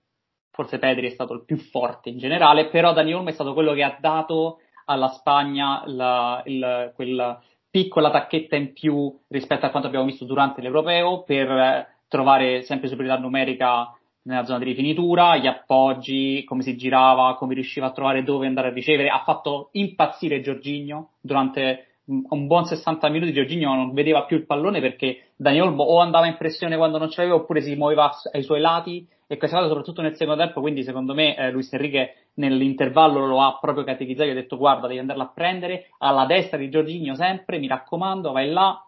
forse 0.51 0.77
Pedri 0.77 1.07
è 1.07 1.11
stato 1.11 1.33
il 1.33 1.45
più 1.45 1.57
forte 1.57 2.09
in 2.09 2.17
generale, 2.17 2.67
però 2.67 2.91
Dani 2.91 3.13
Olmo 3.13 3.29
è 3.29 3.33
stato 3.33 3.53
quello 3.53 3.73
che 3.73 3.83
ha 3.83 3.95
dato 3.97 4.57
alla 4.85 5.09
Spagna 5.09 5.83
la, 5.85 6.41
il, 6.45 6.91
quella 6.95 7.41
piccola 7.69 8.09
tacchetta 8.09 8.55
in 8.55 8.73
più 8.73 9.13
rispetto 9.27 9.65
a 9.65 9.69
quanto 9.69 9.87
abbiamo 9.87 10.05
visto 10.05 10.25
durante 10.25 10.61
l'Europeo 10.61 11.23
per 11.23 11.51
eh, 11.51 11.87
trovare 12.07 12.61
sempre 12.63 12.87
superiorità 12.87 13.21
numerica 13.21 13.91
nella 14.23 14.45
zona 14.45 14.59
di 14.59 14.65
rifinitura, 14.65 15.37
gli 15.37 15.45
appoggi, 15.45 16.43
come 16.45 16.63
si 16.63 16.75
girava, 16.75 17.35
come 17.35 17.53
riusciva 17.53 17.87
a 17.87 17.91
trovare 17.91 18.23
dove 18.23 18.47
andare 18.47 18.69
a 18.69 18.73
ricevere. 18.73 19.09
Ha 19.09 19.21
fatto 19.23 19.69
impazzire 19.73 20.41
Giorginio 20.41 21.09
durante 21.21 21.97
un 22.05 22.47
buon 22.47 22.65
60 22.65 23.07
minuti. 23.09 23.33
Giorginio 23.33 23.73
non 23.73 23.93
vedeva 23.93 24.23
più 24.23 24.37
il 24.37 24.45
pallone 24.45 24.79
perché 24.79 25.31
Daniel 25.35 25.73
o 25.75 25.99
andava 25.99 26.27
in 26.27 26.37
pressione 26.37 26.77
quando 26.77 26.97
non 26.97 27.09
ce 27.09 27.21
l'aveva 27.21 27.39
oppure 27.39 27.61
si 27.61 27.75
muoveva 27.75 28.11
ai 28.31 28.43
suoi 28.43 28.61
lati 28.61 29.07
e 29.27 29.37
questa 29.37 29.57
cosa 29.57 29.69
soprattutto 29.69 30.01
nel 30.01 30.15
secondo 30.15 30.43
tempo, 30.43 30.61
quindi 30.61 30.83
secondo 30.83 31.13
me 31.13 31.35
eh, 31.35 31.51
Luis 31.51 31.71
Enrique 31.73 32.29
nell'intervallo 32.35 33.25
lo 33.25 33.41
ha 33.41 33.57
proprio 33.59 33.83
catechizzato 33.83 34.27
e 34.27 34.31
ha 34.31 34.35
detto 34.35 34.57
guarda 34.57 34.87
devi 34.87 34.99
andarla 34.99 35.23
a 35.23 35.31
prendere 35.33 35.89
alla 35.97 36.25
destra 36.25 36.57
di 36.57 36.69
Giorginio 36.69 37.15
sempre, 37.15 37.57
mi 37.57 37.67
raccomando, 37.67 38.31
vai 38.31 38.49
là, 38.51 38.85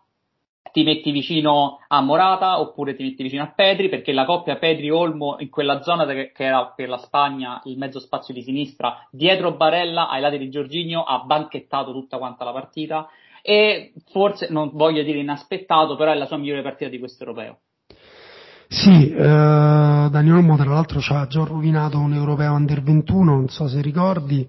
ti 0.71 0.83
metti 0.83 1.11
vicino 1.11 1.79
a 1.87 2.01
Morata 2.01 2.59
oppure 2.59 2.95
ti 2.95 3.03
metti 3.03 3.23
vicino 3.23 3.43
a 3.43 3.51
Pedri 3.55 3.89
perché 3.89 4.11
la 4.11 4.25
coppia 4.25 4.57
Pedri-Olmo 4.57 5.37
in 5.39 5.49
quella 5.49 5.81
zona 5.81 6.05
che, 6.05 6.31
che 6.31 6.43
era 6.43 6.67
per 6.67 6.89
la 6.89 6.97
Spagna 6.97 7.61
il 7.65 7.77
mezzo 7.77 7.99
spazio 7.99 8.33
di 8.33 8.43
sinistra 8.43 9.07
dietro 9.09 9.53
Barella 9.53 10.09
ai 10.09 10.21
lati 10.21 10.37
di 10.37 10.49
Giorginio 10.49 11.03
ha 11.03 11.19
banchettato 11.19 11.91
tutta 11.93 12.17
quanta 12.17 12.43
la 12.43 12.51
partita 12.51 13.09
e 13.41 13.93
forse 14.11 14.49
non 14.51 14.69
voglio 14.73 15.01
dire 15.01 15.19
inaspettato 15.19 15.95
però 15.95 16.11
è 16.11 16.15
la 16.15 16.25
sua 16.25 16.37
migliore 16.37 16.61
partita 16.61 16.89
di 16.89 16.99
questo 16.99 17.23
europeo 17.23 17.59
sì, 18.69 19.11
eh, 19.11 19.17
Daniel 20.11 20.35
Olmo 20.35 20.57
tra 20.57 20.69
l'altro 20.69 20.99
ci 20.99 21.13
ha 21.13 21.25
già 21.27 21.43
rovinato 21.43 21.99
un 21.99 22.13
europeo 22.13 22.53
under 22.53 22.81
21, 22.81 23.23
non 23.23 23.47
so 23.47 23.67
se 23.67 23.81
ricordi, 23.81 24.47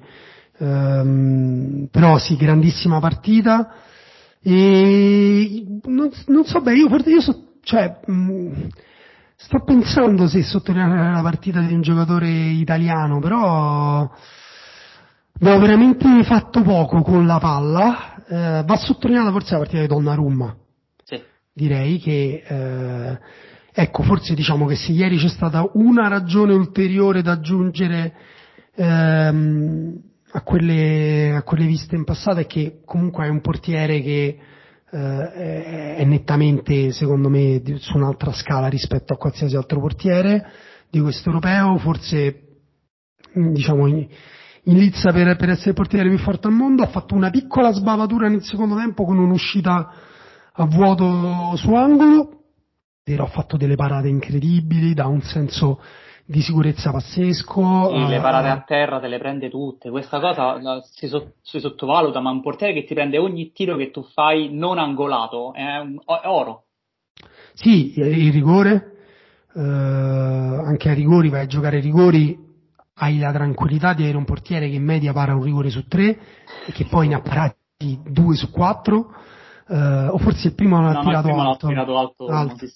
ehm, 0.59 1.89
però 1.91 2.19
sì, 2.19 2.37
grandissima 2.37 2.99
partita. 2.99 3.75
E 4.43 5.81
non, 5.85 6.11
non 6.27 6.45
so 6.45 6.61
beh, 6.61 6.75
io, 6.75 6.89
io 6.89 7.21
so, 7.21 7.59
cioè, 7.63 8.01
mh, 8.07 8.67
sto 9.37 9.61
pensando 9.61 10.27
se 10.27 10.43
sottolineare 10.43 11.13
la 11.13 11.23
partita 11.23 11.61
di 11.61 11.73
un 11.73 11.81
giocatore 11.81 12.29
italiano, 12.29 13.21
però 13.21 14.11
abbiamo 15.35 15.61
veramente 15.61 16.25
fatto 16.25 16.63
poco 16.63 17.03
con 17.03 17.25
la 17.27 17.39
palla. 17.39 18.25
Eh, 18.27 18.63
va 18.65 18.77
sottolineata 18.77 19.31
forse 19.31 19.53
la 19.53 19.59
partita 19.59 19.81
di 19.81 19.87
Donnarumma. 19.87 20.57
Sì. 21.05 21.23
Direi 21.53 21.99
che 21.99 22.43
eh, 22.47 23.19
Ecco, 23.81 24.03
forse 24.03 24.35
diciamo 24.35 24.67
che 24.67 24.75
se 24.75 24.91
ieri 24.91 25.19
c'è 25.19 25.29
stata 25.29 25.65
una 25.75 26.09
ragione 26.09 26.53
ulteriore 26.53 27.23
da 27.23 27.31
aggiungere 27.31 28.13
ehm, 28.75 29.97
a, 30.33 30.43
quelle, 30.43 31.37
a, 31.37 31.45
quelle, 31.45 31.65
viste 31.65 31.95
in 31.95 32.03
passato 32.03 32.41
è 32.41 32.47
che 32.47 32.81
comunque 32.85 33.27
è 33.27 33.29
un 33.29 33.41
portiere 33.41 34.01
che 34.01 34.37
eh, 34.91 35.95
è 35.95 36.05
nettamente, 36.05 36.91
secondo 36.91 37.29
me, 37.29 37.63
su 37.77 37.97
un'altra 37.97 38.33
scala 38.33 38.67
rispetto 38.67 39.13
a 39.13 39.17
qualsiasi 39.17 39.55
altro 39.55 39.79
portiere 39.79 40.45
di 40.91 40.99
questo 40.99 41.29
europeo, 41.29 41.79
forse 41.79 42.47
diciamo 43.33 43.87
in, 43.87 44.09
in 44.65 44.77
lizza 44.77 45.13
per, 45.13 45.37
per 45.37 45.51
essere 45.51 45.71
il 45.71 45.77
portiere 45.77 46.09
più 46.09 46.19
forte 46.19 46.49
al 46.49 46.53
mondo, 46.53 46.83
ha 46.83 46.89
fatto 46.89 47.15
una 47.15 47.31
piccola 47.31 47.71
sbavatura 47.71 48.27
nel 48.27 48.43
secondo 48.43 48.75
tempo 48.75 49.05
con 49.05 49.19
un'uscita 49.19 49.93
a 50.53 50.65
vuoto 50.65 51.55
su 51.55 51.73
angolo, 51.75 52.39
ha 53.17 53.27
fatto 53.27 53.57
delle 53.57 53.77
parate 53.77 54.09
incredibili, 54.09 54.95
da 54.95 55.07
un 55.07 55.21
senso 55.23 55.81
di 56.25 56.43
sicurezza 56.43 56.91
pazzesco. 56.91 57.89
Sì, 57.91 58.07
le 58.09 58.21
parate 58.21 58.49
a 58.49 58.61
terra 58.61 59.01
te 59.01 59.09
le 59.09 59.19
prende 59.19 59.49
tutte, 59.49 59.89
questa 59.89 60.21
cosa 60.21 60.83
si, 60.83 61.09
so, 61.09 61.33
si, 61.41 61.59
sottovaluta, 61.59 62.21
ma 62.21 62.31
un 62.31 62.43
portiere 62.43 62.75
che 62.75 62.85
ti 62.85 62.93
prende 62.93 63.17
ogni 63.17 63.51
tiro 63.53 63.77
che 63.77 63.91
tu 63.91 64.03
fai 64.13 64.51
non 64.53 64.79
angolato 64.79 65.55
è, 65.55 65.79
un, 65.79 65.99
è 66.05 66.27
oro. 66.27 66.65
Sì, 67.55 67.99
il 67.99 68.31
rigore, 68.31 68.97
eh, 69.55 69.61
anche 69.61 70.91
ai 70.91 70.95
rigori, 70.95 71.31
vai 71.31 71.45
a 71.45 71.47
giocare 71.47 71.77
ai 71.77 71.83
rigori, 71.83 72.39
hai 72.97 73.19
la 73.19 73.33
tranquillità 73.33 73.95
di 73.95 74.03
avere 74.03 74.19
un 74.19 74.25
portiere 74.25 74.69
che 74.69 74.77
in 74.77 74.85
media 74.85 75.13
para 75.13 75.35
un 75.35 75.43
rigore 75.43 75.71
su 75.71 75.87
tre 75.87 76.19
e 76.67 76.73
che 76.73 76.85
poi 76.85 77.09
ne 77.09 77.15
ha 77.15 77.21
parati 77.21 78.01
due 78.05 78.37
su 78.37 78.51
quattro. 78.51 79.15
Eh, 79.67 80.07
o 80.09 80.19
forse 80.19 80.49
il 80.49 80.55
primo 80.55 80.81
l'ha 80.81 80.93
no, 80.93 81.01
tirato 81.01 81.29
no, 81.29 81.41
alto. 81.41 81.67
tirato 81.69 81.99
alto, 81.99 82.27
alto. 82.27 82.67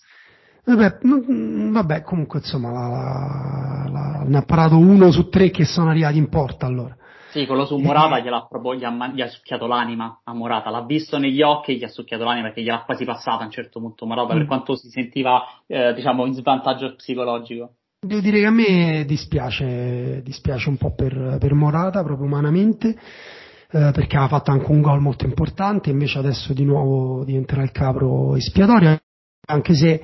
Vabbè, 0.64 0.98
non, 1.02 1.72
vabbè, 1.72 2.02
comunque 2.02 2.38
insomma 2.38 2.70
la, 2.70 3.88
la, 3.90 4.24
ne 4.24 4.36
ha 4.36 4.42
parato 4.42 4.78
uno 4.78 5.10
su 5.10 5.28
tre 5.28 5.50
che 5.50 5.64
sono 5.64 5.90
arrivati 5.90 6.18
in 6.18 6.28
porta 6.28 6.66
allora. 6.66 6.96
Sì, 7.30 7.46
quello 7.46 7.64
su 7.64 7.78
Morata 7.78 8.20
gliel'ha 8.20 8.46
proprio, 8.46 8.74
gli, 8.74 8.84
ha, 8.84 9.08
gli 9.08 9.22
ha 9.22 9.26
succhiato 9.26 9.66
l'anima 9.66 10.20
a 10.22 10.34
Morata, 10.34 10.70
l'ha 10.70 10.84
visto 10.84 11.18
negli 11.18 11.40
occhi 11.40 11.72
e 11.72 11.74
gli 11.76 11.84
ha 11.84 11.88
succhiato 11.88 12.24
l'anima 12.24 12.48
perché 12.48 12.62
gliel'ha 12.62 12.82
quasi 12.84 13.04
passata 13.04 13.42
a 13.42 13.46
un 13.46 13.50
certo 13.50 13.80
punto 13.80 14.06
Morata 14.06 14.34
mm. 14.34 14.36
per 14.36 14.46
quanto 14.46 14.76
si 14.76 14.88
sentiva 14.90 15.42
eh, 15.66 15.94
diciamo 15.94 16.26
in 16.26 16.34
svantaggio 16.34 16.94
psicologico. 16.94 17.70
Devo 18.04 18.20
dire 18.20 18.38
che 18.40 18.46
a 18.46 18.50
me 18.50 19.04
dispiace, 19.06 20.22
dispiace 20.22 20.68
un 20.68 20.76
po' 20.76 20.94
per, 20.94 21.38
per 21.40 21.54
Morata, 21.54 22.02
proprio 22.02 22.26
umanamente, 22.26 22.88
eh, 22.88 23.90
perché 23.92 24.16
ha 24.16 24.28
fatto 24.28 24.50
anche 24.50 24.70
un 24.70 24.80
gol 24.80 25.00
molto 25.00 25.24
importante, 25.24 25.90
invece 25.90 26.18
adesso 26.18 26.52
di 26.52 26.64
nuovo 26.64 27.24
diventerà 27.24 27.62
il 27.62 27.70
capro 27.72 28.36
espiatorio, 28.36 29.00
anche 29.46 29.74
se 29.74 30.02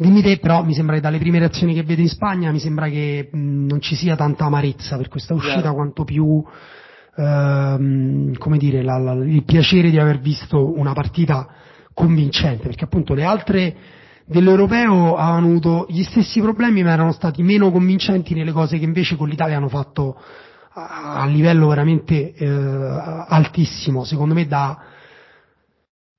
Dimmi 0.00 0.22
te, 0.22 0.38
però 0.38 0.64
mi 0.64 0.72
sembra 0.72 0.94
che 0.94 1.02
dalle 1.02 1.18
prime 1.18 1.38
reazioni 1.40 1.74
che 1.74 1.82
vedo 1.82 2.00
in 2.00 2.08
Spagna 2.08 2.50
mi 2.50 2.58
sembra 2.58 2.88
che 2.88 3.28
mh, 3.30 3.66
non 3.66 3.82
ci 3.82 3.94
sia 3.94 4.16
tanta 4.16 4.46
amarezza 4.46 4.96
per 4.96 5.08
questa 5.08 5.34
uscita 5.34 5.60
yeah. 5.60 5.72
quanto 5.72 6.04
più 6.04 6.42
ehm, 7.16 8.34
come 8.38 8.56
dire, 8.56 8.82
la, 8.82 8.96
la, 8.96 9.12
il 9.12 9.44
piacere 9.44 9.90
di 9.90 9.98
aver 9.98 10.18
visto 10.20 10.78
una 10.78 10.94
partita 10.94 11.46
convincente, 11.92 12.62
perché 12.62 12.84
appunto 12.84 13.12
le 13.12 13.24
altre 13.24 13.76
dell'europeo 14.24 15.16
avevano 15.16 15.48
avuto 15.48 15.86
gli 15.90 16.02
stessi 16.02 16.40
problemi 16.40 16.82
ma 16.82 16.92
erano 16.92 17.12
stati 17.12 17.42
meno 17.42 17.70
convincenti 17.70 18.32
nelle 18.32 18.52
cose 18.52 18.78
che 18.78 18.84
invece 18.84 19.16
con 19.16 19.28
l'Italia 19.28 19.58
hanno 19.58 19.68
fatto 19.68 20.18
a, 20.72 21.20
a 21.20 21.26
livello 21.26 21.68
veramente 21.68 22.32
eh, 22.32 22.46
altissimo, 22.48 24.04
secondo 24.04 24.32
me 24.32 24.46
da 24.46 24.78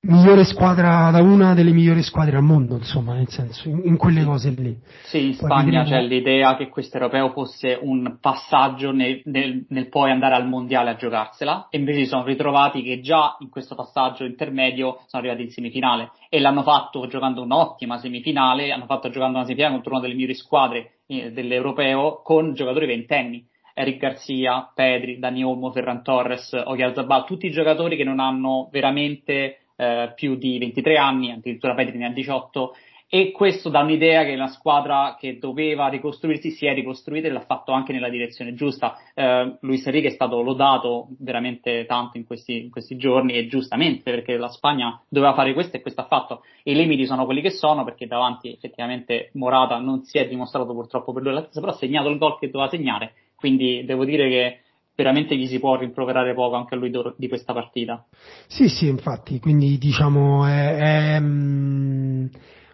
migliore 0.04 0.42
squadra 0.42 1.10
da 1.12 1.22
una 1.22 1.54
delle 1.54 1.70
migliori 1.70 2.02
squadre 2.02 2.36
al 2.36 2.42
mondo, 2.42 2.74
insomma, 2.74 3.14
nel 3.14 3.28
senso, 3.28 3.68
in, 3.68 3.82
in 3.84 3.96
quelle 3.96 4.24
cose 4.24 4.50
lì. 4.50 4.76
Sì, 5.04 5.26
in 5.26 5.34
Spagna 5.34 5.84
c'è 5.84 6.02
l'idea 6.02 6.56
che 6.56 6.68
questo 6.68 6.96
europeo 6.96 7.30
fosse 7.30 7.78
un 7.80 8.16
passaggio 8.20 8.90
nel, 8.90 9.22
nel, 9.26 9.64
nel, 9.68 9.88
poi 9.88 10.10
andare 10.10 10.34
al 10.34 10.48
mondiale 10.48 10.90
a 10.90 10.96
giocarsela, 10.96 11.68
e 11.70 11.78
invece 11.78 12.00
si 12.00 12.06
sono 12.06 12.24
ritrovati 12.24 12.82
che 12.82 13.00
già 13.00 13.36
in 13.38 13.48
questo 13.48 13.76
passaggio 13.76 14.24
intermedio 14.24 15.02
sono 15.06 15.22
arrivati 15.22 15.42
in 15.42 15.50
semifinale 15.50 16.10
e 16.28 16.40
l'hanno 16.40 16.62
fatto 16.62 17.06
giocando 17.06 17.42
un'ottima 17.42 17.98
semifinale, 17.98 18.72
hanno 18.72 18.86
fatto 18.86 19.08
giocando 19.08 19.36
una 19.36 19.46
semifinale 19.46 19.74
contro 19.74 19.92
una 19.92 20.00
delle 20.00 20.14
migliori 20.14 20.34
squadre 20.34 20.94
eh, 21.06 21.30
dell'europeo 21.30 22.22
con 22.24 22.54
giocatori 22.54 22.86
ventenni. 22.86 23.46
Eric 23.74 23.98
Garcia, 23.98 24.70
Pedri, 24.74 25.18
Dani 25.18 25.42
Olmo, 25.44 25.70
Ferran 25.70 26.02
Torres, 26.02 26.52
Oyarzabal, 26.52 27.24
tutti 27.24 27.50
giocatori 27.50 27.96
che 27.96 28.04
non 28.04 28.20
hanno 28.20 28.68
veramente 28.70 29.61
eh, 29.76 30.12
più 30.14 30.36
di 30.36 30.58
23 30.58 30.96
anni, 30.96 31.32
addirittura 31.32 31.74
Pedri 31.74 31.98
ne 31.98 32.06
ha 32.06 32.10
18 32.10 32.74
e 33.14 33.30
questo 33.30 33.68
dà 33.68 33.80
un'idea 33.80 34.24
che 34.24 34.36
la 34.36 34.46
squadra 34.46 35.16
che 35.20 35.38
doveva 35.38 35.88
ricostruirsi 35.88 36.50
si 36.50 36.64
è 36.64 36.72
ricostruita 36.72 37.28
e 37.28 37.30
l'ha 37.30 37.44
fatto 37.44 37.72
anche 37.72 37.92
nella 37.92 38.08
direzione 38.08 38.54
giusta. 38.54 38.96
Eh, 39.12 39.58
Luis 39.60 39.84
Enrique 39.84 40.08
è 40.08 40.14
stato 40.14 40.40
lodato 40.40 41.08
veramente 41.18 41.84
tanto 41.84 42.16
in 42.16 42.24
questi, 42.24 42.62
in 42.62 42.70
questi, 42.70 42.96
giorni 42.96 43.34
e 43.34 43.48
giustamente 43.48 44.10
perché 44.10 44.38
la 44.38 44.48
Spagna 44.48 44.98
doveva 45.10 45.34
fare 45.34 45.52
questo 45.52 45.76
e 45.76 45.82
questo 45.82 46.00
ha 46.00 46.06
fatto. 46.06 46.42
I 46.62 46.74
limiti 46.74 47.04
sono 47.04 47.26
quelli 47.26 47.42
che 47.42 47.50
sono 47.50 47.84
perché 47.84 48.06
davanti 48.06 48.50
effettivamente 48.50 49.28
Morata 49.34 49.76
non 49.76 50.04
si 50.04 50.16
è 50.16 50.26
dimostrato 50.26 50.72
purtroppo 50.72 51.12
per 51.12 51.22
lui 51.22 51.34
l'attesa, 51.34 51.60
però 51.60 51.72
ha 51.72 51.76
segnato 51.76 52.08
il 52.08 52.16
gol 52.16 52.38
che 52.38 52.48
doveva 52.48 52.70
segnare, 52.70 53.12
quindi 53.36 53.84
devo 53.84 54.06
dire 54.06 54.26
che 54.30 54.61
veramente 54.94 55.36
gli 55.36 55.46
si 55.46 55.58
può 55.58 55.76
rimproverare 55.76 56.34
poco 56.34 56.56
anche 56.56 56.74
a 56.74 56.78
lui 56.78 56.90
di 57.16 57.28
questa 57.28 57.52
partita. 57.52 58.04
Sì, 58.46 58.68
sì, 58.68 58.88
infatti, 58.88 59.38
quindi 59.40 59.78
diciamo 59.78 60.46
è, 60.46 60.76
è 61.14 61.20
mm, 61.20 62.26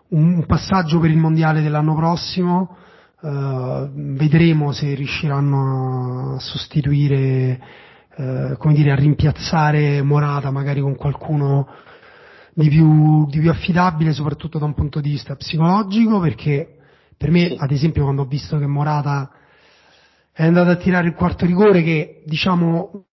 un 0.08 0.44
passaggio 0.46 0.98
per 0.98 1.10
il 1.10 1.18
mondiale 1.18 1.62
dell'anno 1.62 1.94
prossimo, 1.94 2.76
uh, 3.20 3.88
vedremo 3.92 4.72
se 4.72 4.94
riusciranno 4.94 6.34
a 6.36 6.40
sostituire, 6.40 7.60
uh, 8.16 8.56
come 8.56 8.74
dire, 8.74 8.92
a 8.92 8.96
rimpiazzare 8.96 10.02
Morata 10.02 10.50
magari 10.50 10.80
con 10.80 10.96
qualcuno 10.96 11.68
di 12.54 12.68
più, 12.68 13.26
di 13.26 13.38
più 13.38 13.50
affidabile, 13.50 14.12
soprattutto 14.12 14.58
da 14.58 14.64
un 14.64 14.74
punto 14.74 15.00
di 15.00 15.10
vista 15.10 15.36
psicologico, 15.36 16.18
perché 16.18 16.78
per 17.16 17.30
me, 17.30 17.54
ad 17.56 17.70
esempio, 17.70 18.02
quando 18.02 18.22
ho 18.22 18.26
visto 18.26 18.58
che 18.58 18.66
Morata 18.66 19.30
è 20.38 20.44
andato 20.44 20.70
a 20.70 20.76
tirare 20.76 21.08
il 21.08 21.14
quarto 21.14 21.44
rigore, 21.46 21.82
che 21.82 22.22
diciamo, 22.24 23.06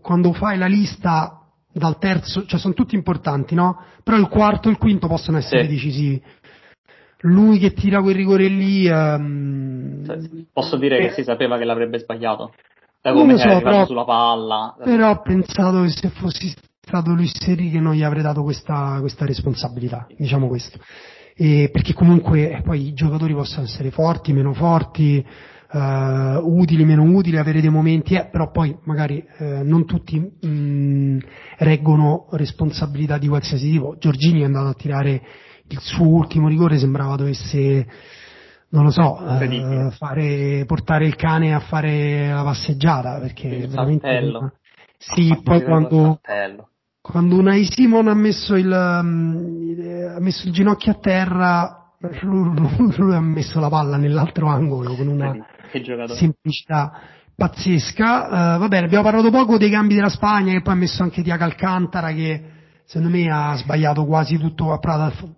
quando 0.00 0.32
fai 0.32 0.56
la 0.56 0.68
lista 0.68 1.40
dal 1.72 1.98
terzo, 1.98 2.46
cioè 2.46 2.60
sono 2.60 2.74
tutti 2.74 2.94
importanti, 2.94 3.56
no? 3.56 3.82
Però 4.04 4.16
il 4.16 4.28
quarto 4.28 4.68
e 4.68 4.70
il 4.70 4.78
quinto 4.78 5.08
possono 5.08 5.38
essere 5.38 5.64
sì. 5.64 5.68
decisivi. 5.68 6.22
Lui 7.22 7.58
che 7.58 7.72
tira 7.72 8.00
quel 8.00 8.14
rigore 8.14 8.46
lì. 8.46 8.88
Um, 8.88 10.46
Posso 10.52 10.76
dire 10.76 10.98
eh, 10.98 11.08
che 11.08 11.14
si 11.14 11.24
sapeva 11.24 11.58
che 11.58 11.64
l'avrebbe 11.64 11.98
sbagliato. 11.98 12.54
Da 13.02 13.14
come 13.14 13.36
so, 13.36 13.60
però, 13.60 13.84
sulla 13.84 14.04
palla. 14.04 14.76
Però 14.80 15.10
ho 15.10 15.22
pensato 15.22 15.82
che 15.82 15.88
se 15.88 16.08
fossi 16.10 16.54
stato 16.80 17.12
lui 17.12 17.26
Seri 17.26 17.70
che 17.70 17.80
non 17.80 17.94
gli 17.94 18.04
avrei 18.04 18.22
dato 18.22 18.44
questa, 18.44 18.98
questa 19.00 19.26
responsabilità, 19.26 20.06
diciamo 20.16 20.46
questo. 20.46 20.78
E 21.34 21.68
perché 21.72 21.94
comunque 21.94 22.52
eh, 22.52 22.62
poi 22.62 22.86
i 22.86 22.92
giocatori 22.92 23.34
possono 23.34 23.64
essere 23.64 23.90
forti, 23.90 24.32
meno 24.32 24.52
forti, 24.52 25.26
uh, 25.72 26.58
utili, 26.58 26.84
meno 26.84 27.02
utili, 27.02 27.36
avere 27.36 27.60
dei 27.60 27.70
momenti, 27.70 28.14
eh, 28.14 28.28
però 28.30 28.50
poi 28.50 28.76
magari 28.84 29.24
uh, 29.38 29.62
non 29.62 29.84
tutti 29.86 30.18
mh, 30.18 30.48
mm, 30.48 31.18
reggono 31.58 32.26
responsabilità 32.32 33.18
di 33.18 33.28
qualsiasi 33.28 33.70
tipo. 33.70 33.96
Giorgini 33.98 34.40
è 34.40 34.44
andato 34.44 34.68
a 34.68 34.74
tirare 34.74 35.22
il 35.68 35.78
suo 35.80 36.06
ultimo 36.06 36.48
rigore, 36.48 36.78
sembrava 36.78 37.16
dovesse 37.16 37.86
non 38.72 38.84
lo 38.84 38.90
so, 38.90 39.18
uh, 39.20 39.90
fare, 39.90 40.64
portare 40.64 41.04
il 41.04 41.16
cane 41.16 41.54
a 41.54 41.58
fare 41.58 42.30
la 42.32 42.44
passeggiata 42.44 43.18
perché 43.18 43.48
il 43.48 43.68
veramente 43.68 44.06
saltello. 44.06 44.52
sì, 44.96 45.40
poi 45.42 45.64
quando, 45.64 46.20
quando 47.00 47.36
Unai 47.36 47.64
Simon 47.64 48.06
ha 48.06 48.14
messo 48.14 48.54
il, 48.54 48.70
um, 48.70 50.14
ha 50.16 50.20
messo 50.20 50.46
il 50.46 50.52
ginocchio 50.52 50.92
a 50.92 50.98
terra 51.00 51.80
lui, 52.22 52.54
lui, 52.96 53.14
ha 53.14 53.20
messo 53.20 53.58
la 53.58 53.68
palla 53.68 53.96
nell'altro 53.96 54.46
angolo 54.46 54.94
con 54.94 55.08
una 55.08 55.34
semplicità 56.14 56.92
pazzesca. 57.40 58.26
Uh, 58.26 58.58
va 58.58 58.68
bene, 58.68 58.84
abbiamo 58.84 59.04
parlato 59.04 59.30
poco 59.30 59.56
dei 59.56 59.70
cambi 59.70 59.94
della 59.94 60.10
Spagna, 60.10 60.52
che 60.52 60.60
poi 60.60 60.74
ha 60.74 60.76
messo 60.76 61.02
anche 61.02 61.22
Diago 61.22 61.44
Alcantara, 61.44 62.12
che 62.12 62.42
secondo 62.84 63.16
me 63.16 63.30
ha 63.30 63.56
sbagliato 63.56 64.04
quasi 64.04 64.36
tutto, 64.36 64.72
ha 64.72 64.78
provato, 64.78 65.36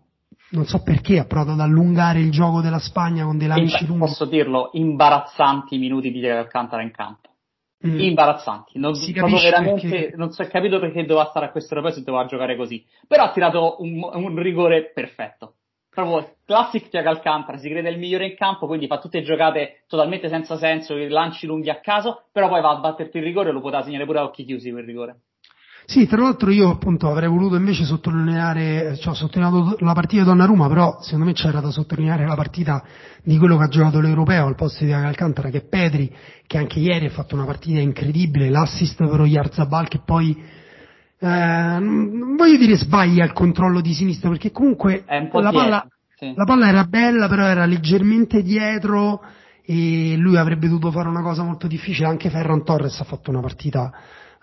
non 0.51 0.65
so 0.65 0.83
perché, 0.83 1.21
ha 1.21 1.27
provato 1.27 1.53
ad 1.53 1.61
allungare 1.61 2.19
il 2.19 2.33
gioco 2.33 2.61
della 2.61 2.81
Spagna 2.81 3.25
con 3.25 3.39
dei 3.39 3.47
lanci 3.47 3.87
lunghi. 3.87 4.07
Posso 4.07 4.25
dirlo, 4.25 4.71
imbarazzanti 4.73 5.79
minuti 5.79 6.11
di 6.11 6.19
Diago 6.19 6.41
Alcantara 6.41 6.83
in 6.83 6.91
campo. 6.91 7.31
Mm. 7.87 7.99
Imbarazzanti, 7.99 8.79
non, 8.79 8.95
si 8.95 9.13
veramente, 9.13 9.89
perché... 9.89 10.17
non 10.17 10.31
è 10.37 10.47
capito 10.49 10.79
perché 10.79 11.05
doveva 11.05 11.29
stare 11.31 11.47
a 11.47 11.51
questo 11.51 11.75
europeo 11.75 11.97
se 11.97 12.05
doveva 12.05 12.27
giocare 12.27 12.57
così. 12.57 12.85
Però 13.07 13.25
ha 13.25 13.33
tirato 13.33 13.77
un, 13.81 14.01
un 14.13 14.41
rigore 14.41 14.93
perfetto 14.93 15.55
proprio 15.95 16.37
classic 16.47 16.89
Thiago 16.89 17.11
Alcantara, 17.11 17.59
si 17.59 17.69
crede 17.69 17.91
il 17.91 17.99
migliore 17.99 18.27
in 18.27 18.37
campo, 18.37 18.67
quindi 18.67 18.87
fa 18.87 18.99
tutte 18.99 19.23
giocate 19.23 19.85
totalmente 19.87 20.29
senza 20.29 20.57
senso, 20.57 20.97
lanci 20.97 21.47
lunghi 21.47 21.69
a 21.69 21.81
caso, 21.81 22.25
però 22.33 22.49
poi 22.49 22.63
va 22.63 22.71
a 22.71 22.81
batterti 22.81 23.19
il 23.19 23.25
rigore 23.25 23.51
e 23.51 23.53
lo 23.53 23.61
poteva 23.61 23.83
segnare 23.83 24.07
pure 24.07 24.19
a 24.21 24.25
occhi 24.25 24.45
chiusi 24.45 24.71
quel 24.71 24.85
rigore. 24.85 25.21
Sì, 25.85 26.07
tra 26.07 26.23
l'altro 26.23 26.51
io 26.51 26.71
appunto 26.71 27.09
avrei 27.09 27.29
voluto 27.29 27.57
invece 27.57 27.85
sottolineare, 27.85 28.97
cioè 28.97 29.13
ho 29.13 29.15
sottolineato 29.15 29.77
la 29.81 29.93
partita 29.93 30.23
di 30.23 30.29
Donnarumma, 30.29 30.69
però 30.69 31.01
secondo 31.01 31.27
me 31.27 31.33
c'era 31.33 31.61
da 31.61 31.71
sottolineare 31.71 32.25
la 32.25 32.37
partita 32.37 32.83
di 33.23 33.37
quello 33.37 33.59
che 33.59 33.65
ha 33.65 33.69
giocato 33.69 34.01
l'Europeo 34.01 34.47
al 34.47 34.55
posto 34.55 34.85
di 34.85 34.93
Alcantara, 34.93 35.51
che 35.51 35.59
è 35.59 35.69
Pedri, 35.69 36.15
che 36.47 36.57
anche 36.57 36.79
ieri 36.79 37.07
ha 37.07 37.11
fatto 37.11 37.35
una 37.35 37.45
partita 37.45 37.81
incredibile, 37.81 38.49
l'assist 38.49 38.97
per 38.97 39.21
Oyarzabal 39.21 39.89
che 39.89 40.01
poi 40.03 40.61
eh, 41.25 41.79
non 41.79 42.35
voglio 42.35 42.57
dire 42.57 42.77
sbaglia 42.77 43.25
il 43.25 43.33
controllo 43.33 43.81
di 43.81 43.95
sinistra 43.95 44.29
perché 44.29 44.51
comunque 44.51 45.05
la 45.07 45.53
palla, 45.53 45.87
sì. 46.17 46.33
la 46.35 46.45
palla, 46.45 46.67
era 46.67 46.83
bella 46.83 47.29
però 47.29 47.45
era 47.45 47.65
leggermente 47.65 48.43
dietro 48.43 49.23
e 49.65 50.17
lui 50.17 50.37
avrebbe 50.37 50.67
dovuto 50.67 50.91
fare 50.91 51.09
una 51.09 51.23
cosa 51.23 51.45
molto 51.45 51.69
difficile 51.69 52.09
anche 52.09 52.29
Ferran 52.29 52.65
Torres 52.65 52.99
ha 52.99 53.05
fatto 53.05 53.31
una 53.31 53.39
partita 53.39 53.93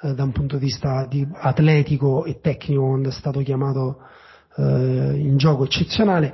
eh, 0.02 0.14
da 0.14 0.24
un 0.24 0.32
punto 0.32 0.56
di 0.56 0.64
vista 0.64 1.06
di 1.06 1.28
atletico 1.30 2.24
e 2.24 2.40
tecnico 2.40 2.86
quando 2.88 3.10
è 3.10 3.12
stato 3.12 3.42
chiamato 3.42 3.98
eh, 4.56 4.64
in 5.18 5.36
gioco 5.36 5.66
eccezionale 5.66 6.34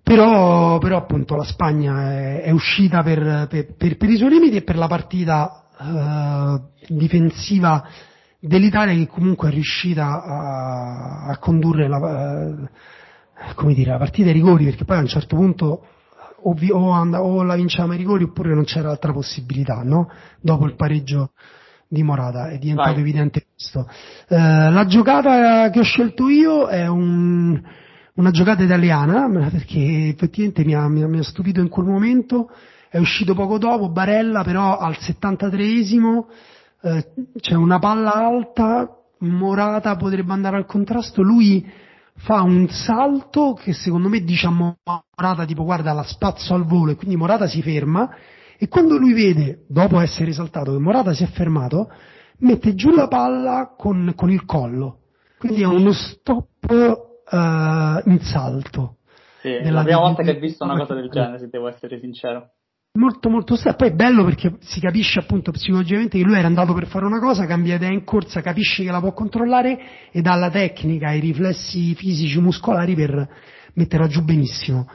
però, 0.00 0.78
però, 0.78 0.96
appunto 0.96 1.34
la 1.34 1.44
Spagna 1.44 2.12
è, 2.12 2.42
è 2.42 2.50
uscita 2.50 3.02
per, 3.02 3.48
per, 3.48 3.74
per, 3.74 3.96
per, 3.96 4.10
i 4.10 4.16
suoi 4.16 4.30
limiti 4.30 4.58
e 4.58 4.62
per 4.62 4.76
la 4.76 4.86
partita 4.86 5.64
eh, 5.76 6.94
difensiva 6.94 7.84
dell'Italia 8.40 8.94
che 8.94 9.06
comunque 9.06 9.50
è 9.50 9.52
riuscita 9.52 10.22
a, 10.24 11.26
a 11.26 11.38
condurre 11.38 11.88
la, 11.88 12.48
eh, 12.48 13.54
come 13.54 13.74
dire, 13.74 13.90
la 13.90 13.98
partita 13.98 14.28
ai 14.28 14.34
rigori 14.34 14.64
perché 14.64 14.84
poi 14.84 14.96
a 14.96 15.00
un 15.00 15.06
certo 15.06 15.36
punto 15.36 15.84
o, 16.42 16.56
o, 16.72 16.90
and- 16.92 17.14
o 17.14 17.42
la 17.42 17.54
vinciamo 17.54 17.92
ai 17.92 17.98
rigori 17.98 18.24
oppure 18.24 18.54
non 18.54 18.64
c'era 18.64 18.90
altra 18.90 19.12
possibilità 19.12 19.82
no? 19.82 20.10
dopo 20.40 20.64
il 20.64 20.74
pareggio 20.74 21.32
di 21.86 22.02
Morata 22.02 22.48
è 22.48 22.58
diventato 22.58 22.92
Vai. 22.92 23.00
evidente 23.00 23.46
questo 23.52 23.86
eh, 24.28 24.70
la 24.70 24.86
giocata 24.86 25.68
che 25.70 25.80
ho 25.80 25.84
scelto 25.84 26.28
io 26.28 26.66
è 26.66 26.86
un, 26.86 27.60
una 28.14 28.30
giocata 28.30 28.62
italiana 28.62 29.28
perché 29.50 30.08
effettivamente 30.08 30.64
mi 30.64 30.74
ha, 30.74 30.88
mi, 30.88 31.02
ha, 31.02 31.08
mi 31.08 31.18
ha 31.18 31.24
stupito 31.24 31.60
in 31.60 31.68
quel 31.68 31.86
momento 31.86 32.50
è 32.88 32.98
uscito 32.98 33.34
poco 33.34 33.58
dopo 33.58 33.90
Barella 33.90 34.42
però 34.42 34.78
al 34.78 34.96
73esimo 34.98 36.24
eh, 36.82 37.12
c'è 37.38 37.54
una 37.54 37.78
palla 37.78 38.12
alta, 38.12 38.88
Morata 39.18 39.96
potrebbe 39.96 40.32
andare 40.32 40.56
al 40.56 40.66
contrasto, 40.66 41.22
lui 41.22 41.66
fa 42.14 42.42
un 42.42 42.68
salto 42.68 43.54
che 43.54 43.72
secondo 43.72 44.08
me 44.08 44.20
dice 44.20 44.46
a 44.46 44.50
Morata 44.50 45.44
tipo 45.44 45.64
guarda 45.64 45.92
la 45.92 46.02
spazzo 46.02 46.54
al 46.54 46.64
volo 46.64 46.92
e 46.92 46.96
quindi 46.96 47.16
Morata 47.16 47.46
si 47.46 47.62
ferma 47.62 48.10
e 48.58 48.68
quando 48.68 48.98
lui 48.98 49.14
vede, 49.14 49.64
dopo 49.68 50.00
essere 50.00 50.32
saltato, 50.32 50.72
che 50.72 50.78
Morata 50.78 51.14
si 51.14 51.24
è 51.24 51.26
fermato, 51.26 51.90
mette 52.38 52.74
giù 52.74 52.90
la 52.90 53.08
palla 53.08 53.74
con, 53.76 54.12
con 54.14 54.30
il 54.30 54.44
collo. 54.44 54.98
Quindi 55.38 55.62
è 55.62 55.66
uno 55.66 55.92
stop 55.92 56.48
uh, 56.68 58.10
in 58.10 58.18
salto. 58.20 58.96
Sì, 59.40 59.48
è 59.48 59.70
la 59.70 59.82
prima 59.82 60.00
volta 60.00 60.22
che 60.22 60.32
ho 60.32 60.38
visto 60.38 60.64
una 60.64 60.76
cosa 60.76 60.92
del 60.92 61.08
genere, 61.08 61.38
se 61.38 61.48
devo 61.48 61.68
essere 61.68 61.98
sincero 62.00 62.50
molto 62.98 63.28
molto 63.28 63.56
strano. 63.56 63.76
Poi 63.76 63.88
è 63.88 63.92
bello 63.92 64.24
perché 64.24 64.56
si 64.60 64.80
capisce 64.80 65.20
appunto 65.20 65.52
psicologicamente 65.52 66.18
che 66.18 66.24
lui 66.24 66.36
era 66.36 66.46
andato 66.46 66.72
per 66.72 66.86
fare 66.86 67.04
una 67.04 67.20
cosa, 67.20 67.46
cambia 67.46 67.76
idea 67.76 67.90
in 67.90 68.04
corsa, 68.04 68.40
capisce 68.40 68.82
che 68.82 68.90
la 68.90 69.00
può 69.00 69.12
controllare 69.12 70.10
e 70.10 70.20
dà 70.20 70.34
la 70.34 70.50
tecnica, 70.50 71.12
i 71.12 71.20
riflessi 71.20 71.94
fisici, 71.94 72.40
muscolari 72.40 72.94
per 72.94 73.28
metterla 73.74 74.08
giù 74.08 74.22
benissimo. 74.22 74.88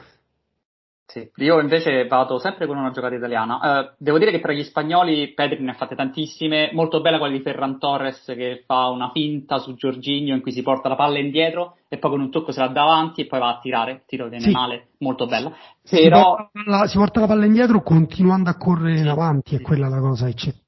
Sì, 1.16 1.30
io 1.36 1.60
invece 1.60 2.06
vado 2.06 2.38
sempre 2.38 2.66
con 2.66 2.76
una 2.76 2.90
giocata 2.90 3.14
italiana. 3.14 3.56
Uh, 3.56 3.94
devo 3.96 4.18
dire 4.18 4.30
che 4.30 4.40
tra 4.40 4.52
gli 4.52 4.62
spagnoli 4.62 5.32
Pedri 5.32 5.62
ne 5.62 5.70
ha 5.70 5.74
fatte 5.74 5.94
tantissime, 5.94 6.68
molto 6.74 7.00
bella 7.00 7.18
quella 7.18 7.34
di 7.34 7.42
Ferran 7.42 7.78
Torres 7.78 8.22
che 8.26 8.64
fa 8.66 8.88
una 8.88 9.10
finta 9.12 9.56
su 9.56 9.74
Giorginio 9.74 10.34
in 10.34 10.42
cui 10.42 10.52
si 10.52 10.60
porta 10.60 10.90
la 10.90 10.94
palla 10.94 11.18
indietro 11.18 11.76
e 11.88 11.96
poi 11.96 12.10
con 12.10 12.20
un 12.20 12.30
tocco 12.30 12.52
se 12.52 12.60
la 12.60 12.68
davanti 12.68 13.22
e 13.22 13.26
poi 13.26 13.38
va 13.38 13.48
a 13.48 13.58
tirare, 13.58 14.02
tiro 14.06 14.28
viene 14.28 14.44
sì. 14.44 14.50
male, 14.50 14.88
molto 14.98 15.24
bella. 15.24 15.48
Però... 15.48 15.56
Si 15.82 16.08
porta, 16.08 16.50
la, 16.66 16.86
si, 16.86 16.98
porta 16.98 17.20
la, 17.20 17.26
palla 17.26 17.46
indietro 17.46 17.80
continuando 17.80 18.50
a 18.50 18.56
correre 18.58 18.96
sì, 18.96 19.02
in 19.02 19.08
avanti, 19.08 19.54
è 19.56 19.62
quella 19.62 19.88
la 19.88 20.00
cosa 20.00 20.28
eccezionale. 20.28 20.64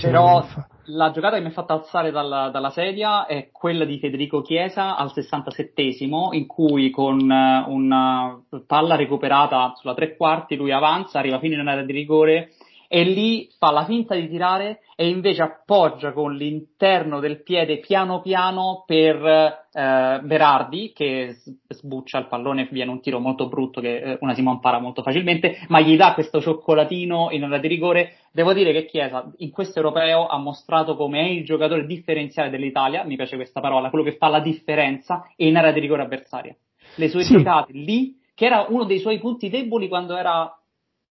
Però 0.00 0.44
la 0.86 1.10
giocata 1.10 1.36
che 1.36 1.42
mi 1.42 1.48
ha 1.48 1.52
fatto 1.52 1.72
alzare 1.72 2.10
dalla, 2.10 2.50
dalla, 2.50 2.70
sedia 2.70 3.26
è 3.26 3.48
quella 3.50 3.84
di 3.84 3.98
Federico 3.98 4.42
Chiesa 4.42 4.96
al 4.96 5.12
67esimo, 5.14 6.34
in 6.34 6.46
cui 6.46 6.90
con 6.90 7.20
una 7.20 8.40
palla 8.66 8.96
recuperata 8.96 9.72
sulla 9.76 9.94
tre 9.94 10.16
quarti 10.16 10.56
lui 10.56 10.72
avanza, 10.72 11.18
arriva 11.18 11.38
fino 11.38 11.60
in 11.60 11.66
area 11.66 11.84
di 11.84 11.92
rigore 11.92 12.52
e 12.88 13.04
lì 13.04 13.48
fa 13.58 13.70
la 13.70 13.84
finta 13.84 14.14
di 14.14 14.28
tirare 14.28 14.80
e 14.96 15.08
invece 15.08 15.42
appoggia 15.42 16.12
con 16.12 16.34
l'interno 16.34 17.20
del 17.20 17.42
piede 17.42 17.78
piano 17.78 18.20
piano 18.20 18.84
per 18.86 19.16
eh, 19.24 20.20
Berardi 20.22 20.92
che 20.94 21.36
sbuccia 21.68 22.18
il 22.18 22.28
pallone 22.28 22.68
viene 22.70 22.90
un 22.90 23.00
tiro 23.00 23.18
molto 23.18 23.48
brutto 23.48 23.80
che 23.80 23.96
eh, 23.96 24.18
una 24.20 24.34
Simon 24.34 24.60
para 24.60 24.78
molto 24.78 25.02
facilmente, 25.02 25.64
ma 25.68 25.80
gli 25.80 25.96
dà 25.96 26.14
questo 26.14 26.40
cioccolatino 26.40 27.28
in 27.32 27.44
ora 27.44 27.58
di 27.58 27.68
rigore. 27.68 28.18
Devo 28.32 28.52
dire 28.52 28.72
che 28.72 28.86
Chiesa 28.86 29.30
in 29.38 29.50
questo 29.50 29.78
europeo 29.78 30.26
ha 30.26 30.38
mostrato 30.38 30.96
come 30.96 31.20
è 31.20 31.28
il 31.28 31.44
giocatore 31.44 31.86
differenziale 31.86 32.50
dell'Italia, 32.50 33.04
mi 33.04 33.16
piace 33.16 33.36
questa 33.36 33.60
parola, 33.60 33.90
quello 33.90 34.04
che 34.04 34.16
fa 34.16 34.28
la 34.28 34.40
differenza 34.40 35.28
in 35.36 35.56
area 35.56 35.72
di 35.72 35.80
rigore 35.80 36.02
avversaria. 36.02 36.54
Le 36.96 37.08
sue 37.08 37.22
sì. 37.22 37.34
giocate 37.34 37.72
lì, 37.72 38.20
che 38.34 38.46
era 38.46 38.66
uno 38.68 38.84
dei 38.84 38.98
suoi 38.98 39.18
punti 39.18 39.48
deboli 39.48 39.88
quando 39.88 40.16
era 40.16 40.56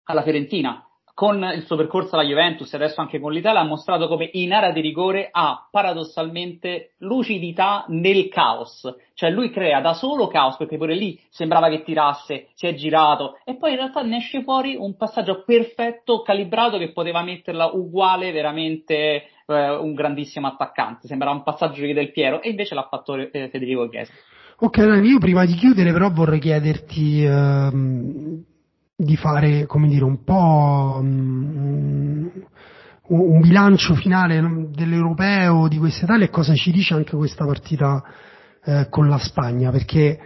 alla 0.03 0.21
Fiorentina, 0.21 0.85
con 1.15 1.41
il 1.55 1.63
suo 1.63 1.77
percorso 1.77 2.15
alla 2.15 2.25
Juventus 2.25 2.71
e 2.73 2.75
adesso 2.75 2.99
anche 2.99 3.21
con 3.21 3.31
l'Italia 3.31 3.61
ha 3.61 3.65
mostrato 3.65 4.09
come 4.09 4.29
in 4.33 4.51
area 4.51 4.73
di 4.73 4.81
rigore 4.81 5.29
ha 5.31 5.65
paradossalmente 5.71 6.95
lucidità 6.97 7.85
nel 7.87 8.27
caos, 8.27 8.93
cioè 9.13 9.29
lui 9.29 9.49
crea 9.49 9.79
da 9.79 9.93
solo 9.93 10.27
caos 10.27 10.57
perché 10.57 10.75
pure 10.77 10.93
lì 10.93 11.17
sembrava 11.29 11.69
che 11.69 11.83
tirasse, 11.83 12.49
si 12.53 12.67
è 12.67 12.73
girato 12.73 13.39
e 13.45 13.55
poi 13.55 13.71
in 13.71 13.77
realtà 13.77 14.01
ne 14.01 14.17
esce 14.17 14.43
fuori 14.43 14.75
un 14.75 14.97
passaggio 14.97 15.43
perfetto, 15.45 16.21
calibrato 16.21 16.77
che 16.77 16.91
poteva 16.91 17.23
metterla 17.23 17.67
uguale 17.67 18.33
veramente 18.33 19.29
eh, 19.45 19.69
un 19.71 19.93
grandissimo 19.93 20.47
attaccante, 20.47 21.07
sembrava 21.07 21.33
un 21.33 21.43
passaggio 21.43 21.81
di 21.81 21.93
Del 21.93 22.11
Piero 22.11 22.41
e 22.41 22.49
invece 22.49 22.75
l'ha 22.75 22.87
fatto 22.89 23.15
eh, 23.15 23.47
Federico 23.49 23.87
Chiesa. 23.87 24.11
Ok, 24.57 24.77
io 25.01 25.19
prima 25.19 25.45
di 25.45 25.53
chiudere 25.53 25.93
però 25.93 26.11
vorrei 26.11 26.39
chiederti 26.39 27.23
ehm, 27.23 28.43
di 28.95 29.17
fare, 29.17 29.65
come 29.65 29.89
dire, 29.89 30.05
un 30.05 30.23
po' 30.23 30.97
um, 30.99 32.31
un 33.07 33.39
bilancio 33.41 33.93
finale 33.93 34.69
dell'europeo 34.71 35.67
di 35.67 35.77
quest'Italia 35.77 36.25
e 36.25 36.29
cosa 36.29 36.55
ci 36.55 36.71
dice 36.71 36.93
anche 36.93 37.15
questa 37.15 37.45
partita 37.45 38.03
eh, 38.63 38.87
con 38.89 39.09
la 39.09 39.17
Spagna, 39.17 39.69
perché 39.69 40.17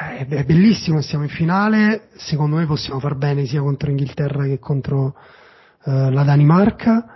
eh, 0.00 0.26
è 0.26 0.44
bellissimo, 0.44 1.02
siamo 1.02 1.24
in 1.24 1.30
finale, 1.30 2.08
secondo 2.16 2.56
me 2.56 2.66
possiamo 2.66 2.98
far 2.98 3.16
bene 3.16 3.44
sia 3.44 3.60
contro 3.60 3.90
Inghilterra 3.90 4.44
che 4.44 4.58
contro 4.58 5.14
eh, 5.84 6.10
la 6.10 6.22
Danimarca, 6.24 7.06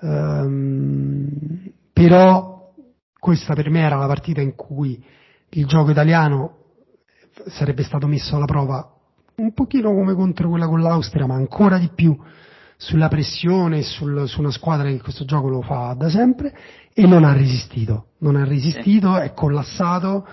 ehm, 0.00 1.72
però 1.92 2.70
questa 3.18 3.54
per 3.54 3.70
me 3.70 3.80
era 3.80 3.96
la 3.96 4.06
partita 4.06 4.42
in 4.42 4.54
cui 4.54 5.02
il 5.50 5.66
gioco 5.66 5.90
italiano 5.90 6.58
sarebbe 7.46 7.82
stato 7.82 8.06
messo 8.06 8.36
alla 8.36 8.44
prova 8.44 8.93
un 9.36 9.52
pochino 9.52 9.92
come 9.92 10.14
contro 10.14 10.48
quella 10.48 10.66
con 10.66 10.80
l'Austria, 10.80 11.26
ma 11.26 11.34
ancora 11.34 11.78
di 11.78 11.90
più 11.94 12.16
sulla 12.76 13.08
pressione 13.08 13.82
sul, 13.82 14.28
su 14.28 14.40
una 14.40 14.50
squadra 14.50 14.88
che 14.88 15.00
questo 15.00 15.24
gioco 15.24 15.48
lo 15.48 15.62
fa 15.62 15.94
da 15.96 16.08
sempre 16.08 16.54
e 16.92 17.06
non 17.06 17.24
ha 17.24 17.32
resistito, 17.32 18.08
non 18.18 18.36
ha 18.36 18.44
resistito, 18.44 19.16
è 19.16 19.32
collassato, 19.32 20.26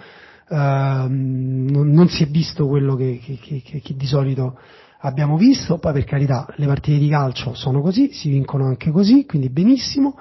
uh, 0.50 0.56
non, 0.56 1.90
non, 1.90 2.08
si 2.10 2.24
è 2.24 2.28
visto 2.28 2.68
quello 2.68 2.96
che, 2.96 3.20
che, 3.24 3.62
che, 3.64 3.82
che, 3.82 3.96
di 3.96 4.06
solito 4.06 4.60
abbiamo 5.00 5.38
visto, 5.38 5.78
poi 5.78 5.94
per 5.94 6.04
carità 6.04 6.46
le 6.58 6.66
partite 6.68 6.98
di 6.98 7.10
calcio 7.10 7.54
sono 7.54 7.82
così, 7.82 8.12
si 8.12 8.30
vincono 8.30 8.66
anche 8.66 8.92
così, 8.92 9.26
quindi 9.26 9.50
benissimo, 9.50 10.18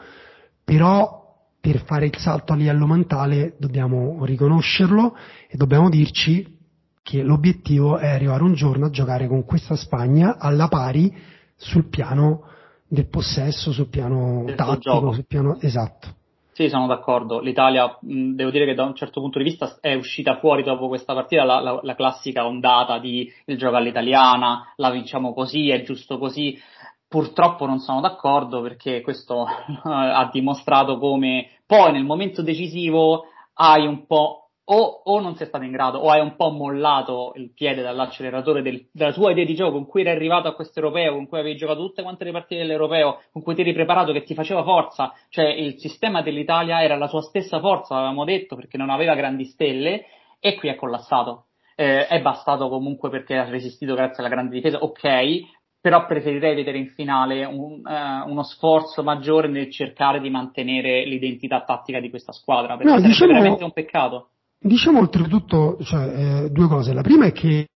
però 0.65 1.19
per 1.61 1.83
fare 1.85 2.07
il 2.07 2.17
salto 2.17 2.55
a 2.55 2.57
livello 2.57 2.87
mentale 2.87 3.57
dobbiamo 3.59 4.25
riconoscerlo 4.25 5.15
e 5.49 5.57
dobbiamo 5.57 5.91
dirci 5.91 6.59
che 7.03 7.23
l'obiettivo 7.23 7.99
è 7.99 8.09
arrivare 8.09 8.43
un 8.43 8.55
giorno 8.55 8.87
a 8.87 8.91
giocare 8.91 9.27
con 9.27 9.45
questa 9.45 9.77
Spagna 9.77 10.37
alla 10.39 10.69
pari 10.69 11.13
sul 11.57 11.89
piano 11.89 12.45
del 12.87 13.09
possesso, 13.09 13.73
sul 13.73 13.89
piano 13.89 14.45
del 14.47 14.57
tattico, 14.57 15.13
sul 15.13 15.27
piano 15.27 15.59
esatto. 15.61 16.19
Sì, 16.53 16.69
sono 16.69 16.87
d'accordo. 16.87 17.41
L'Italia, 17.41 17.97
devo 18.01 18.51
dire 18.51 18.67
che 18.67 18.75
da 18.75 18.85
un 18.85 18.95
certo 18.95 19.21
punto 19.21 19.39
di 19.39 19.45
vista 19.45 19.79
è 19.81 19.95
uscita 19.95 20.37
fuori 20.41 20.63
dopo 20.63 20.89
questa 20.89 21.15
partita 21.15 21.45
la, 21.45 21.61
la, 21.61 21.81
la 21.83 21.95
classica 21.95 22.45
ondata 22.45 22.99
di 22.99 23.33
il 23.47 23.57
gioco 23.57 23.77
all'italiana, 23.77 24.73
la 24.77 24.91
vinciamo 24.91 25.33
così, 25.33 25.71
è 25.71 25.83
giusto 25.83 26.19
così. 26.19 26.61
Purtroppo 27.09 27.65
non 27.67 27.79
sono 27.79 28.01
d'accordo 28.01 28.61
perché 28.61 29.01
questo 29.01 29.47
ha 29.85 30.29
dimostrato 30.31 30.99
come 30.99 31.49
poi 31.65 31.93
nel 31.93 32.05
momento 32.05 32.43
decisivo 32.43 33.25
hai 33.55 33.87
un 33.87 34.05
po' 34.07 34.50
o, 34.73 35.03
o, 35.05 35.21
non 35.21 35.35
sei 35.35 35.49
stato 35.49 35.65
in 35.65 35.73
grado, 35.73 35.99
o 35.99 36.11
hai 36.11 36.21
un 36.21 36.37
po' 36.37 36.51
mollato 36.51 37.33
il 37.35 37.53
piede 37.53 37.83
dall'acceleratore 37.83 38.63
del, 38.63 38.87
della 38.93 39.13
tua 39.13 39.33
idea 39.33 39.45
di 39.45 39.55
gioco 39.55 39.73
con 39.73 39.87
cui 39.87 40.03
eri 40.03 40.11
arrivato 40.11 40.47
a 40.47 40.55
questo 40.55 40.79
europeo, 40.79 41.15
con 41.15 41.27
cui 41.27 41.41
avevi 41.41 41.57
giocato 41.57 41.81
tutte 41.81 42.03
quante 42.03 42.25
le 42.25 42.31
partite 42.31 42.61
dell'europeo, 42.61 43.21
con 43.33 43.43
cui 43.43 43.57
ti 43.57 43.63
eri 43.63 43.73
preparato, 43.73 44.13
che 44.13 44.23
ti 44.23 44.35
faceva 44.35 44.63
forza, 44.63 45.13
cioè 45.29 45.47
il 45.47 45.79
sistema 45.79 46.23
dell'Italia 46.23 46.83
era 46.83 46.97
la 46.97 47.09
sua 47.09 47.23
stessa 47.23 47.59
forza, 47.59 47.95
l'avevamo 47.97 48.25
detto, 48.25 48.55
perché 48.55 48.77
non 48.77 48.91
aveva 48.91 49.17
grandi 49.17 49.45
stelle, 49.45 50.05
e 50.39 50.55
qui 50.55 50.69
è 50.69 50.77
collassato. 50.77 51.47
Eh, 51.75 52.07
è 52.07 52.21
bastato 52.21 52.69
comunque 52.69 53.11
perché 53.11 53.37
ha 53.37 53.49
resistito 53.49 53.95
grazie 53.95 54.23
alla 54.23 54.33
grande 54.33 54.55
difesa, 54.55 54.79
ok, 54.79 55.41
però 55.81 56.07
preferirei 56.07 56.55
vedere 56.55 56.79
in 56.79 56.91
finale 56.91 57.45
un, 57.45 57.81
uh, 57.83 58.31
uno 58.31 58.43
sforzo 58.43 59.03
maggiore 59.03 59.49
nel 59.49 59.71
cercare 59.71 60.21
di 60.21 60.29
mantenere 60.29 61.05
l'identità 61.07 61.63
tattica 61.65 61.99
di 61.99 62.11
questa 62.11 62.33
squadra, 62.33 62.77
perché 62.77 62.93
no, 62.93 63.01
diciamo, 63.01 63.33
veramente 63.33 63.65
un 63.65 63.73
peccato. 63.73 64.29
Diciamo 64.63 64.99
oltretutto 64.99 65.79
cioè, 65.83 66.45
eh, 66.45 66.51
due 66.51 66.69
cose. 66.69 66.93
La 66.93 67.01
prima 67.01 67.25
è 67.25 67.33
che 67.33 67.67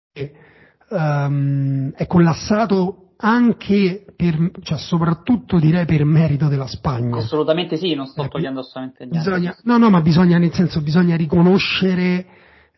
um, 0.90 1.92
è 1.92 2.07
collassato 2.07 3.12
anche 3.16 4.05
per, 4.14 4.51
cioè 4.62 4.79
soprattutto 4.79 5.59
direi 5.59 5.87
per 5.87 6.05
merito 6.05 6.49
della 6.49 6.66
Spagna. 6.66 7.16
Assolutamente 7.16 7.77
sì, 7.77 7.94
non 7.94 8.07
sto 8.07 8.25
eh, 8.25 8.29
togliendo 8.29 8.61
assolutamente 8.61 9.07
niente. 9.07 9.31
Bisogna, 9.31 9.57
no, 9.62 9.79
no, 9.79 9.90
ma 9.90 10.01
bisogna, 10.01 10.38
nel 10.38 10.53
senso, 10.53 10.83
bisogna 10.83 11.16
riconoscere 11.16 12.27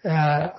eh, 0.02 0.52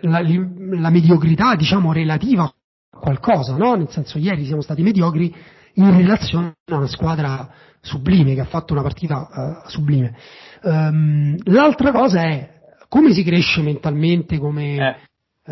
la, 0.00 0.20
la, 0.20 0.90
mediocrità, 0.90 1.54
diciamo, 1.54 1.92
relativa 1.92 2.44
a 2.44 2.98
qualcosa, 2.98 3.56
no? 3.56 3.74
Nel 3.74 3.90
senso, 3.90 4.18
ieri 4.18 4.44
siamo 4.44 4.62
stati 4.62 4.82
mediocri 4.82 5.34
in 5.74 5.96
relazione 5.96 6.54
a 6.64 6.76
una 6.76 6.86
squadra 6.86 7.48
sublime 7.80 8.34
che 8.34 8.40
ha 8.40 8.46
fatto 8.46 8.72
una 8.72 8.82
partita 8.82 9.62
uh, 9.64 9.68
sublime. 9.68 10.16
Um, 10.62 11.36
l'altra 11.44 11.92
cosa 11.92 12.22
è 12.22 12.55
come 12.96 13.12
si 13.12 13.22
cresce 13.24 13.60
mentalmente 13.60 14.38
come, 14.38 14.76
eh. 14.76 14.96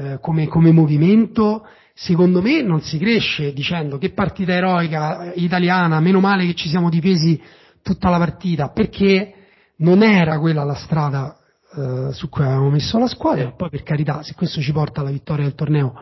Eh, 0.01 0.19
come, 0.19 0.47
come 0.47 0.73
movimento? 0.73 1.67
Secondo 1.93 2.41
me 2.41 2.63
non 2.63 2.81
si 2.81 2.97
cresce 2.97 3.53
dicendo 3.53 3.99
che 3.99 4.13
partita 4.13 4.55
eroica 4.55 5.31
italiana, 5.35 6.01
meno 6.01 6.21
male 6.21 6.47
che 6.47 6.55
ci 6.55 6.71
siamo 6.71 6.89
difesi 6.89 7.39
tutta 7.83 8.09
la 8.09 8.17
partita, 8.17 8.71
perché 8.71 9.35
non 9.77 10.03
era 10.03 10.39
quella 10.39 10.65
la 10.65 10.75
strada 10.75 11.37
eh, 11.77 12.13
su 12.13 12.31
cui 12.31 12.45
avevamo 12.45 12.71
messo 12.71 12.99
la 12.99 13.09
squadra, 13.09 13.53
poi 13.53 13.69
per 13.69 13.83
carità, 13.83 14.23
se 14.23 14.33
questo 14.33 14.63
ci 14.63 14.73
porta 14.73 15.03
alla 15.03 15.11
vittoria 15.11 15.45
del 15.45 15.55
torneo, 15.55 15.93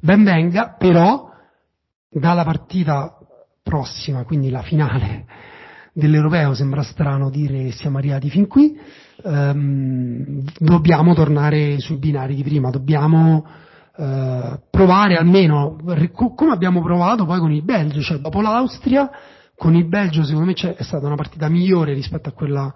ben 0.00 0.24
venga, 0.24 0.76
però 0.78 1.30
dalla 2.08 2.42
partita 2.42 3.18
prossima, 3.62 4.24
quindi 4.24 4.48
la 4.48 4.62
finale 4.62 5.26
dell'europeo, 5.92 6.54
sembra 6.54 6.82
strano 6.82 7.28
dire 7.28 7.64
che 7.64 7.72
siamo 7.72 7.98
arrivati 7.98 8.30
fin 8.30 8.46
qui, 8.46 8.74
ehm, 9.22 10.44
dobbiamo 10.58 11.14
tornare 11.14 11.78
sui 11.78 11.96
binari 11.96 12.34
di 12.34 12.42
prima, 12.42 12.70
dobbiamo 12.70 13.44
eh, 13.96 14.60
provare 14.70 15.16
almeno, 15.16 15.78
come 16.34 16.52
abbiamo 16.52 16.82
provato 16.82 17.24
poi 17.24 17.38
con 17.38 17.52
il 17.52 17.62
Belgio, 17.62 18.00
cioè 18.00 18.18
dopo 18.18 18.40
l'Austria, 18.40 19.10
con 19.54 19.74
il 19.74 19.86
Belgio 19.86 20.22
secondo 20.22 20.46
me 20.46 20.74
è 20.74 20.82
stata 20.82 21.06
una 21.06 21.16
partita 21.16 21.48
migliore 21.48 21.94
rispetto 21.94 22.28
a 22.28 22.32
quella 22.32 22.74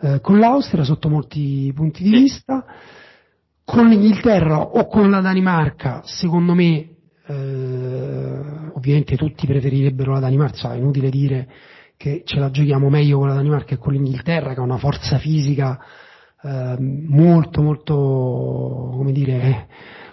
eh, 0.00 0.20
con 0.20 0.38
l'Austria 0.38 0.82
sotto 0.82 1.08
molti 1.08 1.70
punti 1.74 2.02
di 2.02 2.10
vista, 2.10 2.64
con 3.64 3.86
l'Inghilterra 3.86 4.60
o 4.60 4.86
con 4.86 5.10
la 5.10 5.20
Danimarca 5.20 6.00
secondo 6.04 6.54
me 6.54 6.88
eh, 7.26 8.40
ovviamente 8.72 9.16
tutti 9.16 9.46
preferirebbero 9.46 10.12
la 10.12 10.20
Danimarca, 10.20 10.72
è 10.72 10.76
inutile 10.76 11.10
dire 11.10 11.48
che 12.02 12.22
ce 12.24 12.40
la 12.40 12.50
giochiamo 12.50 12.88
meglio 12.88 13.18
con 13.18 13.28
la 13.28 13.34
Danimarca 13.34 13.74
e 13.74 13.78
con 13.78 13.92
l'Inghilterra 13.92 14.54
che 14.54 14.58
ha 14.58 14.64
una 14.64 14.76
forza 14.76 15.18
fisica 15.18 15.78
eh, 16.42 16.76
molto 16.80 17.62
molto 17.62 17.94
come 18.96 19.12
dire 19.12 19.68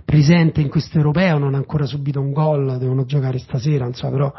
presente 0.05 0.61
in 0.61 0.69
questo 0.69 0.97
europeo. 0.97 1.39
Non 1.39 1.55
ha 1.55 1.57
ancora 1.57 1.87
subito 1.87 2.19
un 2.21 2.31
gol 2.31 2.77
devono 2.77 3.05
giocare 3.05 3.39
stasera 3.39 3.87
insomma 3.87 4.11
però 4.11 4.33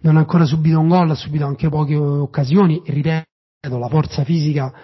non 0.00 0.16
ha 0.16 0.18
ancora 0.18 0.44
subito 0.44 0.80
un 0.80 0.88
gol 0.88 1.10
ha 1.10 1.14
subito 1.14 1.46
anche 1.46 1.68
poche 1.68 1.94
occasioni. 1.94 2.82
Ripeto 2.84 3.78
la 3.78 3.88
forza 3.88 4.24
fisica 4.24 4.74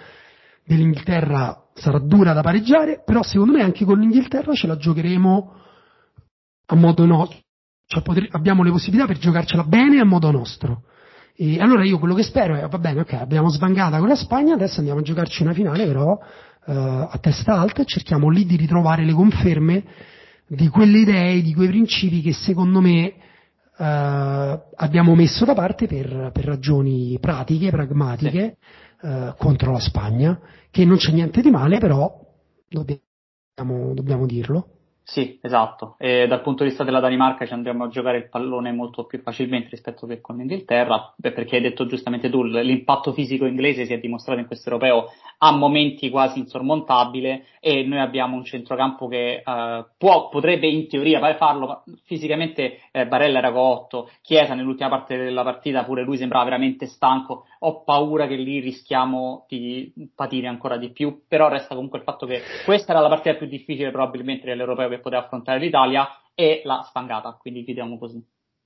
dell'Inghilterra 0.63 1.61
sarà 1.73 1.99
dura 1.99 2.31
da 2.31 2.41
pareggiare 2.41 3.03
però 3.03 3.21
secondo 3.21 3.51
me 3.57 3.63
anche 3.63 3.83
con 3.83 3.99
l'Inghilterra 3.99 4.53
ce 4.53 4.67
la 4.67 4.77
giocheremo 4.77 5.53
a 6.67 6.75
modo 6.75 7.05
nostro. 7.05 7.39
Cioè 7.85 8.01
poter, 8.01 8.29
abbiamo 8.31 8.63
le 8.63 8.71
possibilità 8.71 9.05
per 9.07 9.17
giocarcela 9.17 9.65
bene 9.65 9.99
a 9.99 10.05
modo 10.05 10.31
nostro 10.31 10.83
e 11.39 11.61
allora 11.61 11.83
io 11.83 11.99
quello 11.99 12.15
che 12.15 12.23
spero 12.23 12.55
è, 12.55 12.67
va 12.67 12.79
bene, 12.79 13.01
ok, 13.01 13.13
abbiamo 13.13 13.49
svangata 13.49 13.99
con 13.99 14.07
la 14.07 14.15
Spagna, 14.15 14.55
adesso 14.55 14.79
andiamo 14.79 15.01
a 15.01 15.03
giocarci 15.03 15.43
una 15.43 15.53
finale 15.53 15.85
però 15.85 16.17
eh, 16.65 16.73
a 16.73 17.17
testa 17.21 17.53
alta 17.53 17.83
e 17.83 17.85
cerchiamo 17.85 18.29
lì 18.29 18.43
di 18.43 18.55
ritrovare 18.55 19.05
le 19.05 19.13
conferme 19.13 19.83
di 20.47 20.67
quelle 20.69 20.97
idee, 20.97 21.43
di 21.43 21.53
quei 21.53 21.67
principi 21.67 22.21
che 22.21 22.33
secondo 22.33 22.81
me 22.81 23.13
eh, 23.77 24.61
abbiamo 24.75 25.13
messo 25.13 25.45
da 25.45 25.53
parte 25.53 25.85
per, 25.85 26.31
per 26.33 26.43
ragioni 26.43 27.15
pratiche, 27.21 27.69
pragmatiche, 27.69 28.57
sì. 28.99 29.05
eh, 29.05 29.35
contro 29.37 29.71
la 29.71 29.79
Spagna, 29.79 30.39
che 30.71 30.85
non 30.85 30.97
c'è 30.97 31.11
niente 31.11 31.41
di 31.41 31.51
male, 31.51 31.77
però 31.77 32.11
dobbiamo, 32.67 33.93
dobbiamo 33.93 34.25
dirlo. 34.25 34.76
Sì, 35.09 35.39
esatto. 35.41 35.95
E 35.99 36.27
dal 36.27 36.41
punto 36.41 36.63
di 36.63 36.69
vista 36.69 36.83
della 36.83 36.99
Danimarca 36.99 37.45
ci 37.45 37.53
andremo 37.53 37.85
a 37.85 37.87
giocare 37.87 38.17
il 38.17 38.27
pallone 38.27 38.73
molto 38.73 39.05
più 39.05 39.21
facilmente 39.21 39.69
rispetto 39.69 40.05
che 40.05 40.19
con 40.19 40.35
l'Inghilterra, 40.35 41.13
perché 41.21 41.55
hai 41.55 41.61
detto 41.61 41.85
giustamente 41.85 42.29
tu, 42.29 42.43
l'impatto 42.43 43.13
fisico 43.13 43.45
inglese 43.45 43.85
si 43.85 43.93
è 43.93 43.99
dimostrato 43.99 44.41
in 44.41 44.47
questo 44.47 44.69
europeo 44.69 45.09
a 45.37 45.51
momenti 45.51 46.09
quasi 46.09 46.39
insormontabile 46.39 47.45
e 47.61 47.83
noi 47.83 47.99
abbiamo 47.99 48.35
un 48.35 48.43
centrocampo 48.43 49.07
che 49.07 49.43
uh, 49.45 49.85
può, 49.97 50.27
potrebbe 50.27 50.67
in 50.67 50.89
teoria 50.89 51.35
farlo, 51.35 51.67
ma 51.67 51.83
fisicamente 52.03 52.79
eh, 52.91 53.07
Barella 53.07 53.37
era 53.37 53.53
cotto, 53.53 54.09
Chiesa 54.21 54.55
nell'ultima 54.55 54.89
parte 54.89 55.15
della 55.15 55.43
partita 55.43 55.83
pure 55.83 56.03
lui 56.03 56.17
sembrava 56.17 56.43
veramente 56.43 56.85
stanco, 56.85 57.45
ho 57.59 57.83
paura 57.83 58.27
che 58.27 58.35
lì 58.35 58.59
rischiamo 58.59 59.45
di 59.47 59.93
patire 60.13 60.47
ancora 60.47 60.75
di 60.75 60.91
più, 60.91 61.21
però 61.29 61.47
resta 61.47 61.75
comunque 61.75 61.99
il 61.99 62.03
fatto 62.03 62.25
che 62.25 62.41
questa 62.65 62.91
era 62.91 63.01
la 63.01 63.09
partita 63.09 63.35
più 63.35 63.47
difficile 63.47 63.91
probabilmente 63.91 64.45
dell'europeo 64.45 64.95
che 64.97 65.01
poteva 65.01 65.23
affrontare 65.23 65.59
l'Italia 65.59 66.07
e 66.35 66.61
l'ha 66.65 66.83
sfangata, 66.87 67.37
quindi 67.39 67.63
chiudiamo 67.63 67.97
così. 67.97 68.23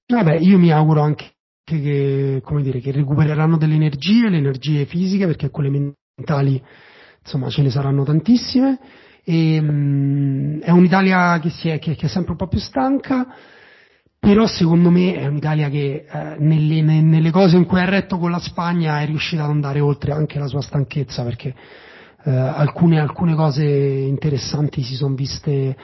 Vabbè, 0.08 0.36
io 0.36 0.58
mi 0.58 0.72
auguro 0.72 1.02
anche 1.02 1.36
che, 1.64 2.42
dire, 2.62 2.80
che 2.80 2.92
recupereranno 2.92 3.58
delle 3.58 3.76
energie, 3.76 4.30
le 4.30 4.38
energie 4.38 4.86
fisiche, 4.86 5.26
perché 5.26 5.50
quelle 5.50 5.94
mentali, 6.18 6.62
insomma, 7.22 7.50
ce 7.50 7.62
ne 7.62 7.70
saranno 7.70 8.04
tantissime. 8.04 8.80
E, 9.24 9.62
mh, 9.62 10.62
è 10.62 10.72
un'Italia 10.72 11.40
che, 11.40 11.74
è, 11.74 11.80
che, 11.80 11.96
che, 11.96 12.06
è 12.06 12.10
sempre 12.10 12.32
un 12.32 12.38
po' 12.38 12.48
più 12.48 12.60
stanca, 12.60 13.28
però 14.20 14.46
secondo 14.48 14.90
me 14.90 15.16
è 15.16 15.26
un'Italia 15.28 15.70
che 15.70 16.06
eh, 16.12 16.36
nelle, 16.40 16.82
nelle, 16.82 17.32
cose 17.32 17.56
in 17.56 17.66
cui 17.66 17.80
ha 17.80 17.86
retto 17.86 18.18
con 18.18 18.32
la 18.32 18.40
Spagna 18.40 19.00
è 19.02 19.06
riuscita 19.06 19.44
ad 19.44 19.50
andare 19.50 19.80
oltre 19.80 20.12
anche 20.12 20.40
la 20.40 20.48
sua 20.48 20.62
stanchezza, 20.62 21.24
perché 21.24 21.56
eh, 22.24 22.32
alcune, 22.32 23.00
alcune 23.00 23.36
cose 23.36 23.64
interessanti 23.64 24.82
si 24.84 24.96
sono 24.96 25.16
viste 25.16 25.76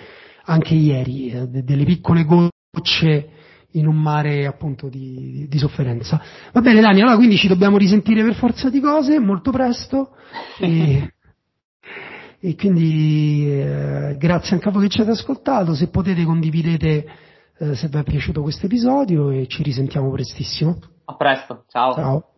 anche 0.48 0.74
ieri, 0.74 1.30
eh, 1.30 1.48
delle 1.48 1.86
piccole 1.86 2.24
gocce 2.24 3.30
in 3.72 3.86
un 3.86 3.96
mare 3.96 4.46
appunto 4.46 4.90
di, 4.90 5.46
di, 5.48 5.58
sofferenza. 5.58 6.22
Va 6.52 6.62
bene 6.62 6.82
Dani, 6.82 7.02
allora 7.02 7.16
quindi 7.16 7.38
ci 7.38 7.48
dobbiamo 7.48 7.78
risentire 7.78 8.24
per 8.24 8.36
forza 8.36 8.70
di 8.70 8.80
cose 8.80 9.20
molto 9.20 9.52
presto 9.52 10.16
e, 10.60 11.14
e 12.40 12.56
quindi 12.56 13.46
eh, 13.50 14.16
grazie 14.18 14.56
anche 14.56 14.70
a 14.70 14.72
voi 14.72 14.84
che 14.84 14.90
ci 14.90 15.02
avete 15.02 15.20
ascoltato, 15.20 15.76
se 15.76 15.90
potete 15.90 16.24
condividete 16.24 17.06
eh, 17.60 17.76
se 17.76 17.88
vi 17.88 17.98
è 17.98 18.04
piaciuto 18.04 18.42
questo 18.42 18.66
episodio 18.68 19.30
e 19.30 19.48
ci 19.48 19.64
risentiamo 19.64 20.10
prestissimo. 20.12 20.80
A 21.06 21.16
presto, 21.16 21.66
ciao. 21.68 21.94
Ciao. 21.94 22.37